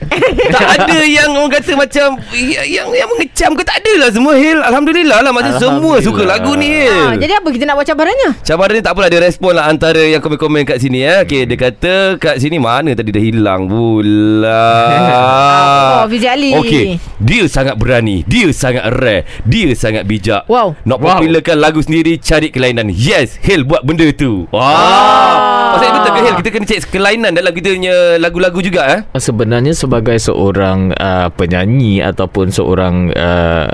Tak 0.49 0.67
ada 0.77 0.99
yang 1.01 1.29
orang 1.31 1.51
kata 1.53 1.71
macam 1.73 2.07
Yang 2.31 2.65
yang, 2.69 2.87
yang 2.91 3.07
mengecam 3.09 3.51
ke 3.53 3.63
Tak 3.63 3.77
ada 3.79 3.93
lah 3.97 4.09
semua 4.09 4.33
Hil 4.35 4.59
Alhamdulillah 4.59 4.82
lah 4.85 5.31
Maksudnya 5.31 5.55
semua 5.55 5.95
Alhamdulillah. 5.95 6.01
suka 6.03 6.23
lagu 6.25 6.51
ni 6.53 6.69
ha, 6.83 7.15
Jadi 7.15 7.33
apa 7.33 7.47
kita 7.47 7.63
nak 7.63 7.75
buat 7.77 7.87
cabarannya 7.87 8.29
Cabaran 8.41 8.73
ni 8.73 8.81
tak 8.81 8.91
apalah 8.91 9.07
Dia 9.07 9.21
respon 9.21 9.51
lah 9.53 9.65
Antara 9.65 10.01
yang 10.01 10.19
komen-komen 10.19 10.63
kat 10.63 10.77
sini 10.77 10.99
eh. 11.01 11.23
Okay 11.23 11.45
dia 11.45 11.55
kata 11.55 11.93
Kat 12.17 12.35
sini 12.37 12.57
mana 12.57 12.91
tadi 12.91 13.09
dah 13.09 13.19
hilang 13.19 13.65
pula 13.65 14.65
Oh, 16.03 16.07
Fizi 16.07 16.27
Ali. 16.27 16.51
Okay 16.53 16.99
Dia 17.17 17.47
sangat 17.47 17.77
berani 17.77 18.25
Dia 18.25 18.49
sangat 18.49 18.89
rare 18.91 19.23
Dia 19.43 19.71
sangat 19.73 20.03
bijak 20.03 20.43
Wow. 20.45 20.75
Nak 20.83 20.97
Wow. 20.97 21.05
popularkan 21.15 21.57
lagu 21.57 21.79
sendiri 21.79 22.17
Cari 22.17 22.49
kelainan 22.49 22.89
Yes 22.89 23.39
Hil 23.39 23.63
buat 23.63 23.83
benda 23.83 24.09
tu 24.09 24.49
Wah 24.49 24.65
Ah. 24.65 25.52
Maksudnya 25.73 25.93
betul 25.97 26.11
ke 26.13 26.19
Hil 26.21 26.35
Kita 26.39 26.49
kena 26.53 26.65
cek 26.69 26.81
kelainan 26.93 27.31
Dalam 27.33 27.51
kita 27.51 27.73
punya 27.73 27.95
lagu-lagu 28.21 28.59
juga 28.61 28.81
eh 28.85 29.01
Sebenarnya 29.17 29.73
sebagai 29.73 30.15
seorang 30.21 30.93
uh, 30.93 31.27
penyanyi 31.33 32.05
ataupun 32.05 32.53
seorang 32.53 33.09
uh, 33.15 33.67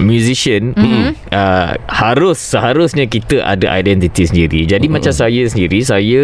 musician 0.00 0.72
mm-hmm. 0.72 1.10
uh, 1.30 1.76
harus 1.90 2.38
seharusnya 2.38 3.04
kita 3.10 3.42
ada 3.42 3.68
identiti 3.74 4.24
sendiri. 4.24 4.64
Jadi 4.64 4.86
mm-hmm. 4.86 4.94
macam 4.94 5.12
saya 5.12 5.42
sendiri 5.46 5.78
saya 5.82 6.22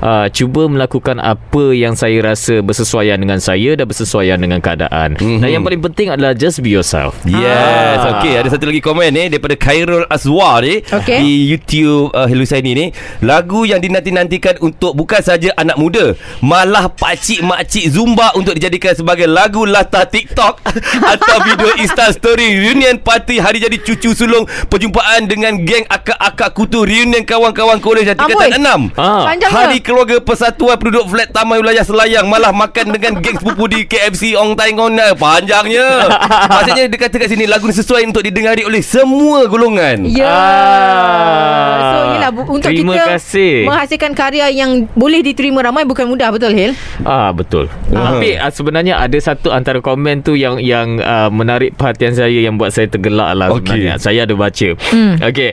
uh, 0.00 0.26
cuba 0.30 0.68
melakukan 0.68 1.18
apa 1.18 1.72
yang 1.72 1.96
saya 1.96 2.20
rasa 2.22 2.60
bersesuaian 2.60 3.18
dengan 3.18 3.40
saya 3.40 3.74
dan 3.74 3.88
bersesuaian 3.88 4.38
dengan 4.38 4.60
keadaan. 4.60 5.16
Mm-hmm. 5.16 5.40
Dan 5.40 5.48
yang 5.48 5.64
paling 5.64 5.82
penting 5.82 6.08
adalah 6.12 6.36
just 6.36 6.60
be 6.60 6.70
yourself. 6.72 7.16
Yes 7.24 8.02
Ah. 8.02 8.20
Okay 8.20 8.34
ada 8.36 8.48
satu 8.50 8.68
lagi 8.68 8.82
komen 8.82 9.08
ni 9.14 9.24
Daripada 9.30 9.54
Khairul 9.56 10.04
Azwar 10.10 10.64
ni 10.64 10.82
Okey. 10.82 11.18
Di 11.22 11.32
YouTube 11.54 12.10
uh, 12.12 12.26
Hello 12.26 12.44
Saini 12.44 12.72
ni 12.74 12.86
Lagu 13.22 13.64
yang 13.64 13.78
dinanti-nantikan 13.78 14.51
Untuk 14.58 14.92
bukan 14.92 15.18
saja 15.18 15.54
anak 15.54 15.74
muda 15.74 16.12
Malah 16.38 16.88
pakcik 16.88 17.40
makcik 17.40 17.88
Zumba 17.88 18.32
Untuk 18.32 18.52
dijadikan 18.52 18.92
sebagai 18.92 19.24
lagu 19.24 19.62
latar 19.62 20.04
TikTok 20.04 20.60
Atau 21.12 21.36
video 21.42 21.70
Insta 21.76 22.10
Story 22.10 22.58
Reunion 22.58 22.96
party 22.96 23.38
Hari 23.38 23.60
jadi 23.60 23.76
cucu 23.78 24.12
sulung 24.12 24.42
Perjumpaan 24.66 25.24
dengan 25.24 25.56
geng 25.58 25.86
akak-akak 25.86 26.50
kutu 26.52 26.82
Reunion 26.82 27.22
kawan-kawan 27.22 27.78
kolej 27.78 28.04
dan 28.04 28.18
tingkatan 28.18 28.58
Amboi. 28.58 28.90
6 28.90 29.00
Ah. 29.00 29.24
Panjang 29.24 29.50
Hari 29.50 29.78
ke? 29.78 29.84
keluarga 29.84 30.16
persatuan 30.18 30.76
penduduk 30.76 31.06
flat 31.06 31.30
Taman 31.30 31.58
Wilayah 31.58 31.82
Selayang 31.82 32.26
Malah 32.26 32.50
makan 32.50 32.90
dengan 32.90 33.12
geng 33.18 33.36
sepupu 33.36 33.66
di 33.66 33.84
KFC 33.84 34.34
Ong 34.34 34.52
Tai 34.52 34.70
Ngon 34.70 34.98
Panjangnya 35.14 36.08
Maksudnya 36.52 36.84
dia 36.86 36.98
kata 36.98 37.16
kat 37.16 37.28
sini 37.28 37.44
Lagu 37.44 37.64
ni 37.64 37.72
sesuai 37.72 38.02
untuk 38.04 38.20
didengari 38.20 38.64
oleh 38.64 38.80
semua 38.80 39.46
golongan 39.46 40.04
Ya 40.04 40.30
Ah. 40.32 41.90
So 42.22 42.32
bu- 42.32 42.48
Untuk 42.50 42.70
Terima 42.70 42.94
kita 42.94 43.04
kasih. 43.12 43.66
Menghasilkan 43.66 44.12
karya 44.14 44.41
yang 44.50 44.90
Boleh 44.96 45.22
diterima 45.22 45.62
ramai 45.62 45.84
Bukan 45.86 46.08
mudah 46.10 46.32
betul 46.34 46.56
Hil 46.56 46.72
Ah 47.02 47.34
betul. 47.34 47.66
Ah. 47.90 48.14
Tapi 48.14 48.38
uh, 48.38 48.52
sebenarnya 48.52 48.94
ada 48.98 49.18
satu 49.18 49.50
antara 49.50 49.82
komen 49.82 50.22
tu 50.22 50.38
yang 50.38 50.62
yang 50.62 51.02
uh, 51.02 51.28
menarik 51.28 51.74
perhatian 51.74 52.14
saya 52.14 52.30
yang 52.32 52.56
buat 52.56 52.70
saya 52.70 52.86
tergelak 52.86 53.34
lah 53.34 53.50
Okey. 53.52 53.58
sebenarnya. 53.58 53.94
Saya 53.98 54.20
ada 54.24 54.34
baca. 54.38 54.68
Hmm. 54.92 55.14
Okey. 55.18 55.50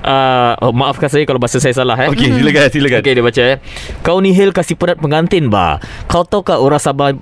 Uh, 0.00 0.52
oh, 0.64 0.72
maafkan 0.72 1.08
saya 1.12 1.24
kalau 1.28 1.40
bahasa 1.40 1.60
saya 1.60 1.76
salah 1.76 1.96
eh. 2.00 2.08
Okey 2.08 2.32
silakan 2.32 2.70
silakan 2.72 2.98
Okey 3.04 3.12
dia 3.12 3.24
baca 3.24 3.42
eh. 3.44 3.56
Kau 4.00 4.18
ni 4.24 4.32
Hil 4.32 4.50
kasih 4.56 4.74
penat 4.80 4.98
pengantin 4.98 5.52
ba. 5.52 5.82
Kau 6.08 6.24
tahu 6.24 6.40
tak 6.40 6.58
orang 6.58 6.80
Sabah 6.80 7.12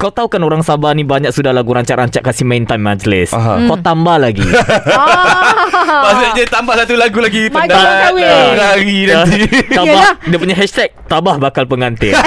kau 0.00 0.10
tahu 0.10 0.26
kan 0.26 0.42
orang 0.42 0.66
Sabah 0.66 0.98
ni 0.98 1.06
banyak 1.06 1.30
sudah 1.30 1.54
lagu 1.54 1.70
rancak-rancak 1.70 2.26
kasih 2.26 2.42
main 2.42 2.66
time 2.66 2.82
majlis. 2.82 3.30
Aha. 3.30 3.70
Kau 3.70 3.78
tambah 3.78 4.18
lagi. 4.18 4.42
ah. 4.98 5.81
Maksudnya 5.84 6.44
tambah 6.46 6.74
satu 6.74 6.94
lagu 6.94 7.18
lagi 7.18 7.48
penat 7.48 7.70
kahwin. 7.70 8.24
ah, 8.24 8.72
Hari 8.72 8.98
nanti. 9.06 9.40
Tambah 9.76 10.02
dia 10.22 10.38
punya 10.38 10.54
hashtag 10.54 10.90
tabah 11.06 11.36
bakal 11.36 11.64
pengantin. 11.64 12.12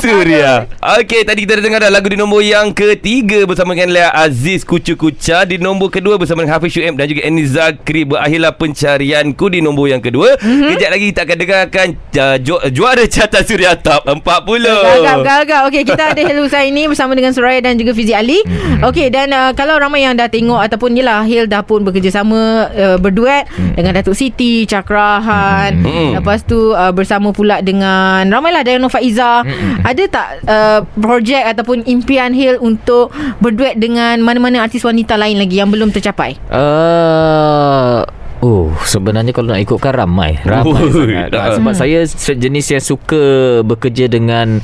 Suria. 0.00 0.66
Okey 0.78 1.22
tadi 1.22 1.44
kita 1.44 1.58
dah 1.58 1.64
dengar 1.64 1.80
dah 1.80 1.90
lagu 1.90 2.08
di 2.08 2.18
nombor 2.18 2.42
yang 2.42 2.70
ketiga 2.72 3.44
Bersama 3.44 3.72
dengan 3.72 3.94
Lea 3.94 4.10
Aziz 4.10 4.62
Kucu 4.62 4.94
Kuca 4.94 5.44
Di 5.44 5.56
nombor 5.56 5.88
kedua 5.88 6.18
bersama 6.18 6.42
dengan 6.42 6.58
Hafiz 6.58 6.74
Shuib 6.74 6.94
Dan 6.94 7.06
juga 7.06 7.22
Annie 7.22 7.46
Zakri 7.46 8.02
Berakhirlah 8.04 8.52
pencarianku 8.52 9.46
di 9.48 9.60
nombor 9.60 9.88
yang 9.88 10.02
kedua. 10.02 10.36
Mm-hmm. 10.36 10.70
Kejap 10.74 10.90
lagi 10.90 11.04
kita 11.08 11.20
akan 11.22 11.36
dengarkan 11.38 11.86
uh, 11.94 12.36
ju- 12.38 12.64
Juara 12.72 13.04
Carta 13.06 13.40
Suria 13.42 13.74
Top 13.74 14.04
40 14.04 14.22
Gagap, 14.62 15.18
gagap. 15.22 15.62
Okey, 15.68 15.82
kita 15.84 16.12
ada 16.12 16.20
Hil 16.20 16.40
Husaini 16.40 16.86
bersama 16.86 17.12
dengan 17.12 17.32
Suraya 17.32 17.60
dan 17.60 17.76
juga 17.76 17.92
Fizi 17.92 18.12
Ali. 18.12 18.42
Okey, 18.82 19.08
dan 19.08 19.30
uh, 19.30 19.50
kalau 19.52 19.76
ramai 19.76 20.02
yang 20.02 20.14
dah 20.14 20.26
tengok 20.26 20.60
ataupun 20.60 20.91
yelah 20.96 21.24
Hil 21.24 21.48
dah 21.48 21.62
pun 21.64 21.82
bekerjasama 21.82 22.70
uh, 22.72 22.98
berduet 22.98 23.48
dengan 23.76 23.96
Datuk 23.96 24.16
Siti, 24.16 24.64
Cakrahan. 24.68 25.82
Hmm. 25.82 26.18
Lepas 26.20 26.44
tu 26.44 26.72
uh, 26.72 26.92
bersama 26.94 27.30
pula 27.34 27.60
dengan 27.60 28.26
ramailah 28.28 28.62
Dayana 28.62 28.88
Faiza. 28.92 29.44
Ada 29.82 30.02
tak 30.08 30.28
uh, 30.46 30.80
projek 30.98 31.42
ataupun 31.56 31.84
impian 31.88 32.32
Hil 32.32 32.60
untuk 32.60 33.10
berduet 33.42 33.76
dengan 33.76 34.20
mana-mana 34.22 34.64
artis 34.64 34.84
wanita 34.84 35.18
lain 35.18 35.38
lagi 35.40 35.58
yang 35.58 35.70
belum 35.72 35.90
tercapai? 35.90 36.36
Uh, 36.48 38.04
Oh 38.42 38.74
sebenarnya 38.82 39.30
kalau 39.30 39.54
nak 39.54 39.62
ikutkan 39.62 39.94
ramai 39.94 40.34
Ramai 40.42 40.82
Ui, 40.82 41.14
sangat 41.14 41.30
dah. 41.30 41.42
uh, 41.46 41.54
Sebab 41.62 41.72
saya 41.78 42.02
jenis 42.34 42.74
yang 42.74 42.82
suka 42.82 43.22
Bekerja 43.62 44.10
dengan 44.10 44.58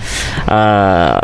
uh, 0.50 1.22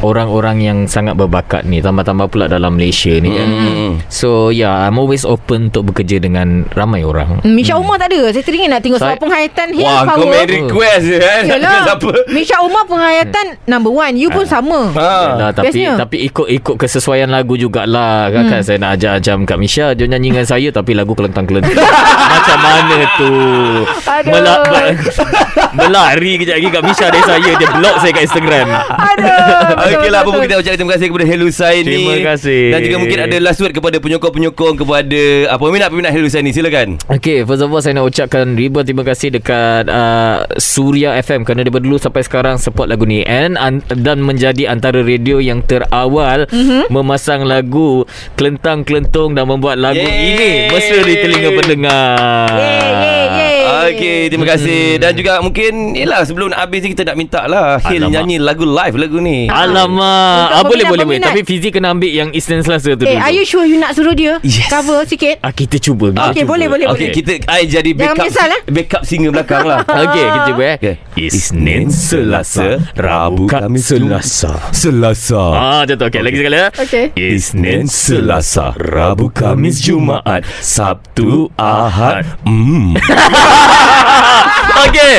orang-orang 0.00 0.56
yang 0.60 0.78
sangat 0.84 1.14
berbakat 1.14 1.62
ni 1.62 1.78
tambah-tambah 1.78 2.26
pula 2.26 2.46
dalam 2.46 2.74
Malaysia 2.74 3.10
ni 3.12 3.30
kan. 3.30 3.48
Hmm. 3.48 3.92
So 4.06 4.48
yeah, 4.48 4.86
I'm 4.86 4.96
always 4.96 5.22
open 5.22 5.68
untuk 5.68 5.88
bekerja 5.88 6.18
dengan 6.18 6.66
ramai 6.70 7.02
orang. 7.02 7.40
Hmm, 7.40 7.52
Misha 7.52 7.74
Umar 7.74 7.96
tak 7.96 8.08
ada 8.08 8.30
Saya 8.30 8.40
teringin 8.40 8.68
nak 8.68 8.80
tengok 8.80 8.96
Saya- 8.96 9.14
Sebab 9.14 9.20
penghayatan 9.20 9.66
Hair 9.70 9.84
Wah, 9.84 10.02
kau 10.06 10.24
main 10.24 10.46
request 10.46 11.02
je 11.04 11.16
kan? 11.16 11.42
Yalah 11.44 11.80
Siapa? 11.84 12.10
Misha 12.28 12.56
Umar 12.60 12.84
penghayatan 12.84 13.46
Number 13.64 13.90
one 13.90 14.14
You 14.14 14.28
pun 14.28 14.44
sama 14.44 14.90
Ha. 14.90 15.10
Yalah, 15.34 15.50
tapi 15.50 15.66
bestnya. 15.70 15.92
tapi 15.96 16.16
ikut-ikut 16.24 16.74
kesesuaian 16.76 17.26
lagu 17.26 17.54
jugalah 17.54 18.30
kan, 18.30 18.46
kan 18.46 18.60
saya 18.60 18.78
nak 18.78 18.96
ajar 18.96 19.18
macam 19.18 19.36
Kak 19.44 19.58
Misha 19.58 19.86
dia 19.92 20.06
nyanyi 20.06 20.30
dengan 20.30 20.46
saya 20.46 20.68
tapi 20.70 20.92
lagu 20.92 21.12
kelentang-kelentang 21.12 21.74
macam 22.34 22.58
mana 22.58 22.96
tu 23.16 23.32
Aduh. 24.04 24.30
Melak, 24.30 24.60
melari 25.74 26.32
kejap 26.36 26.56
lagi 26.56 26.68
Kak 26.70 26.84
Misha 26.84 27.06
dari 27.08 27.24
saya 27.24 27.50
dia 27.50 27.68
block 27.70 27.96
saya 27.98 28.12
kat 28.12 28.22
Instagram 28.24 28.66
Aduh 28.88 29.87
Okey 29.96 30.10
lah, 30.12 30.20
apa 30.24 30.30
pun 30.30 30.42
kita 30.44 30.56
ucapkan 30.60 30.78
terima 30.78 30.92
kasih 30.96 31.06
kepada 31.08 31.26
Hello 31.26 31.48
Saini. 31.48 31.88
Terima 31.88 32.16
kasih. 32.34 32.62
Dan 32.76 32.80
juga 32.84 32.96
mungkin 33.00 33.18
ada 33.24 33.36
last 33.40 33.60
word 33.64 33.72
kepada 33.72 33.96
penyokong-penyokong 34.02 34.74
kepada 34.84 35.22
apa 35.48 35.62
peminat-peminat 35.64 36.12
Hello 36.12 36.28
Saini. 36.28 36.50
Silakan. 36.52 36.98
Okay 37.08 37.44
First 37.44 37.64
of 37.64 37.72
all 37.72 37.80
Saya 37.80 37.96
nak 37.96 38.08
ucapkan 38.08 38.52
Ribuan 38.52 38.84
terima 38.84 39.04
kasih 39.04 39.32
Dekat 39.32 39.88
uh, 39.88 40.44
Suria 40.60 41.16
FM 41.18 41.44
Kerana 41.44 41.64
daripada 41.64 41.84
dulu 41.84 41.96
Sampai 41.96 42.22
sekarang 42.24 42.60
Support 42.60 42.92
lagu 42.92 43.08
ni 43.08 43.24
And 43.24 43.56
an, 43.56 43.80
Dan 43.88 44.24
menjadi 44.24 44.68
Antara 44.68 45.00
radio 45.00 45.40
yang 45.40 45.64
terawal 45.64 46.44
mm-hmm. 46.48 46.92
Memasang 46.92 47.48
lagu 47.48 48.04
Kelentang-kelentung 48.36 49.32
Dan 49.32 49.48
membuat 49.48 49.80
lagu 49.80 49.98
Yeay. 49.98 50.36
ini 50.36 50.50
Mesra 50.68 51.00
di 51.04 51.14
telinga 51.16 51.50
pendengar 51.56 52.48
yeay 52.54 52.90
yeay 52.92 53.17
Okey, 53.90 54.18
terima 54.28 54.46
kasih. 54.46 54.82
Dan 54.96 55.12
juga 55.12 55.32
mungkin 55.38 55.72
Yelah 55.92 56.20
sebelum 56.22 56.48
nak 56.48 56.60
habis 56.60 56.80
ni 56.80 56.92
Kita 56.92 57.02
nak 57.04 57.16
minta 57.16 57.40
lah 57.44 57.80
Hil 57.82 58.00
Alamak. 58.00 58.12
nyanyi 58.12 58.36
lagu 58.38 58.64
live 58.64 58.96
lagu 58.96 59.18
ni 59.18 59.46
Alamak 59.46 60.44
Untuk 60.44 60.54
ah, 60.54 60.64
Boleh 60.64 60.84
boleh 60.84 61.04
boleh. 61.04 61.20
Tapi 61.20 61.40
Fizi 61.42 61.68
kena 61.68 61.90
ambil 61.90 62.10
Yang 62.10 62.28
Isnin 62.34 62.60
Selasa 62.60 62.92
tu 62.92 63.02
Eh 63.02 63.10
dulu 63.10 63.18
are 63.18 63.32
you 63.32 63.42
sure 63.42 63.62
you 63.62 63.76
nak 63.76 63.92
suruh 63.92 64.12
dia 64.12 64.36
Yes. 64.40 64.68
Cover 64.68 65.02
sikit 65.04 65.40
ah, 65.40 65.50
Kita 65.50 65.76
cuba 65.76 66.10
kita 66.10 66.20
Okey, 66.28 66.42
cuba. 66.42 66.50
boleh, 66.50 66.66
boleh, 66.68 66.86
Okey, 66.88 67.08
kita 67.12 67.32
I 67.46 67.64
jadi 67.64 67.90
Jangan 67.90 67.98
backup 68.10 68.24
menyesal, 68.24 68.48
eh? 68.48 68.60
backup 68.68 69.02
singer 69.02 69.30
belakang 69.30 69.64
lah. 69.64 69.80
Okey 70.04 70.24
kita 70.24 70.40
cuba 70.46 70.62
eh 70.64 70.76
Okey. 70.76 70.94
Isnin 71.18 71.84
Selasa 71.88 72.66
Rabu 72.94 73.44
Khamis 73.46 73.84
Selasa 73.86 74.52
Selasa. 74.70 75.42
Ah, 75.50 75.80
tu. 75.82 75.94
Okey, 75.98 76.20
lagi 76.20 76.36
sekali 76.36 76.56
ya. 76.56 76.68
Okay 76.70 77.04
Isnin, 77.14 77.84
Selasa, 77.84 78.72
Rabu, 78.74 79.28
Kamis, 79.28 79.78
Jumaat, 79.78 80.42
Sabtu, 80.58 81.50
Ahad. 81.54 82.24
Hmm. 82.48 82.94
Okey. 84.86 85.14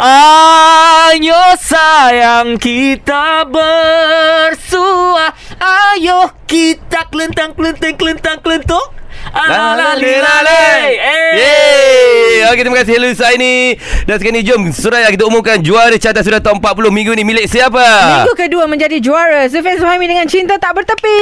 Ayo 0.00 1.42
sayang 1.60 2.58
kita 2.58 3.46
bersua. 3.46 5.32
Ayo 5.60 6.32
kita 6.44 7.06
kelentang 7.10 7.54
kelentang 7.54 7.94
kelentang 7.94 8.38
kelentung. 8.42 8.86
Alalilale. 9.34 10.94
Yeay. 11.34 12.46
Okey 12.52 12.62
terima 12.62 12.76
kasih. 12.84 12.92
Hello 13.00 13.10
Saini 13.16 13.74
Dan 14.04 14.20
sekarang 14.20 14.36
ni 14.38 14.42
jom. 14.44 14.62
Suraya 14.70 15.08
kita 15.10 15.24
umumkan 15.26 15.58
Juara 15.64 15.96
carta 15.96 16.20
sudah 16.20 16.38
top 16.38 16.60
40 16.60 16.92
Minggu 16.92 17.12
ni 17.16 17.24
milik 17.24 17.48
siapa? 17.48 17.82
Minggu 18.20 18.36
kedua 18.36 18.68
menjadi 18.68 19.00
juara. 19.00 19.48
Sufian 19.48 19.80
Suhaimi 19.80 20.06
dengan 20.06 20.28
Cinta 20.28 20.60
Tak 20.60 20.76
Bertepi. 20.76 21.18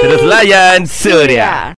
Terus 0.00 0.22
layan 0.24 0.86
Surya 0.86 1.76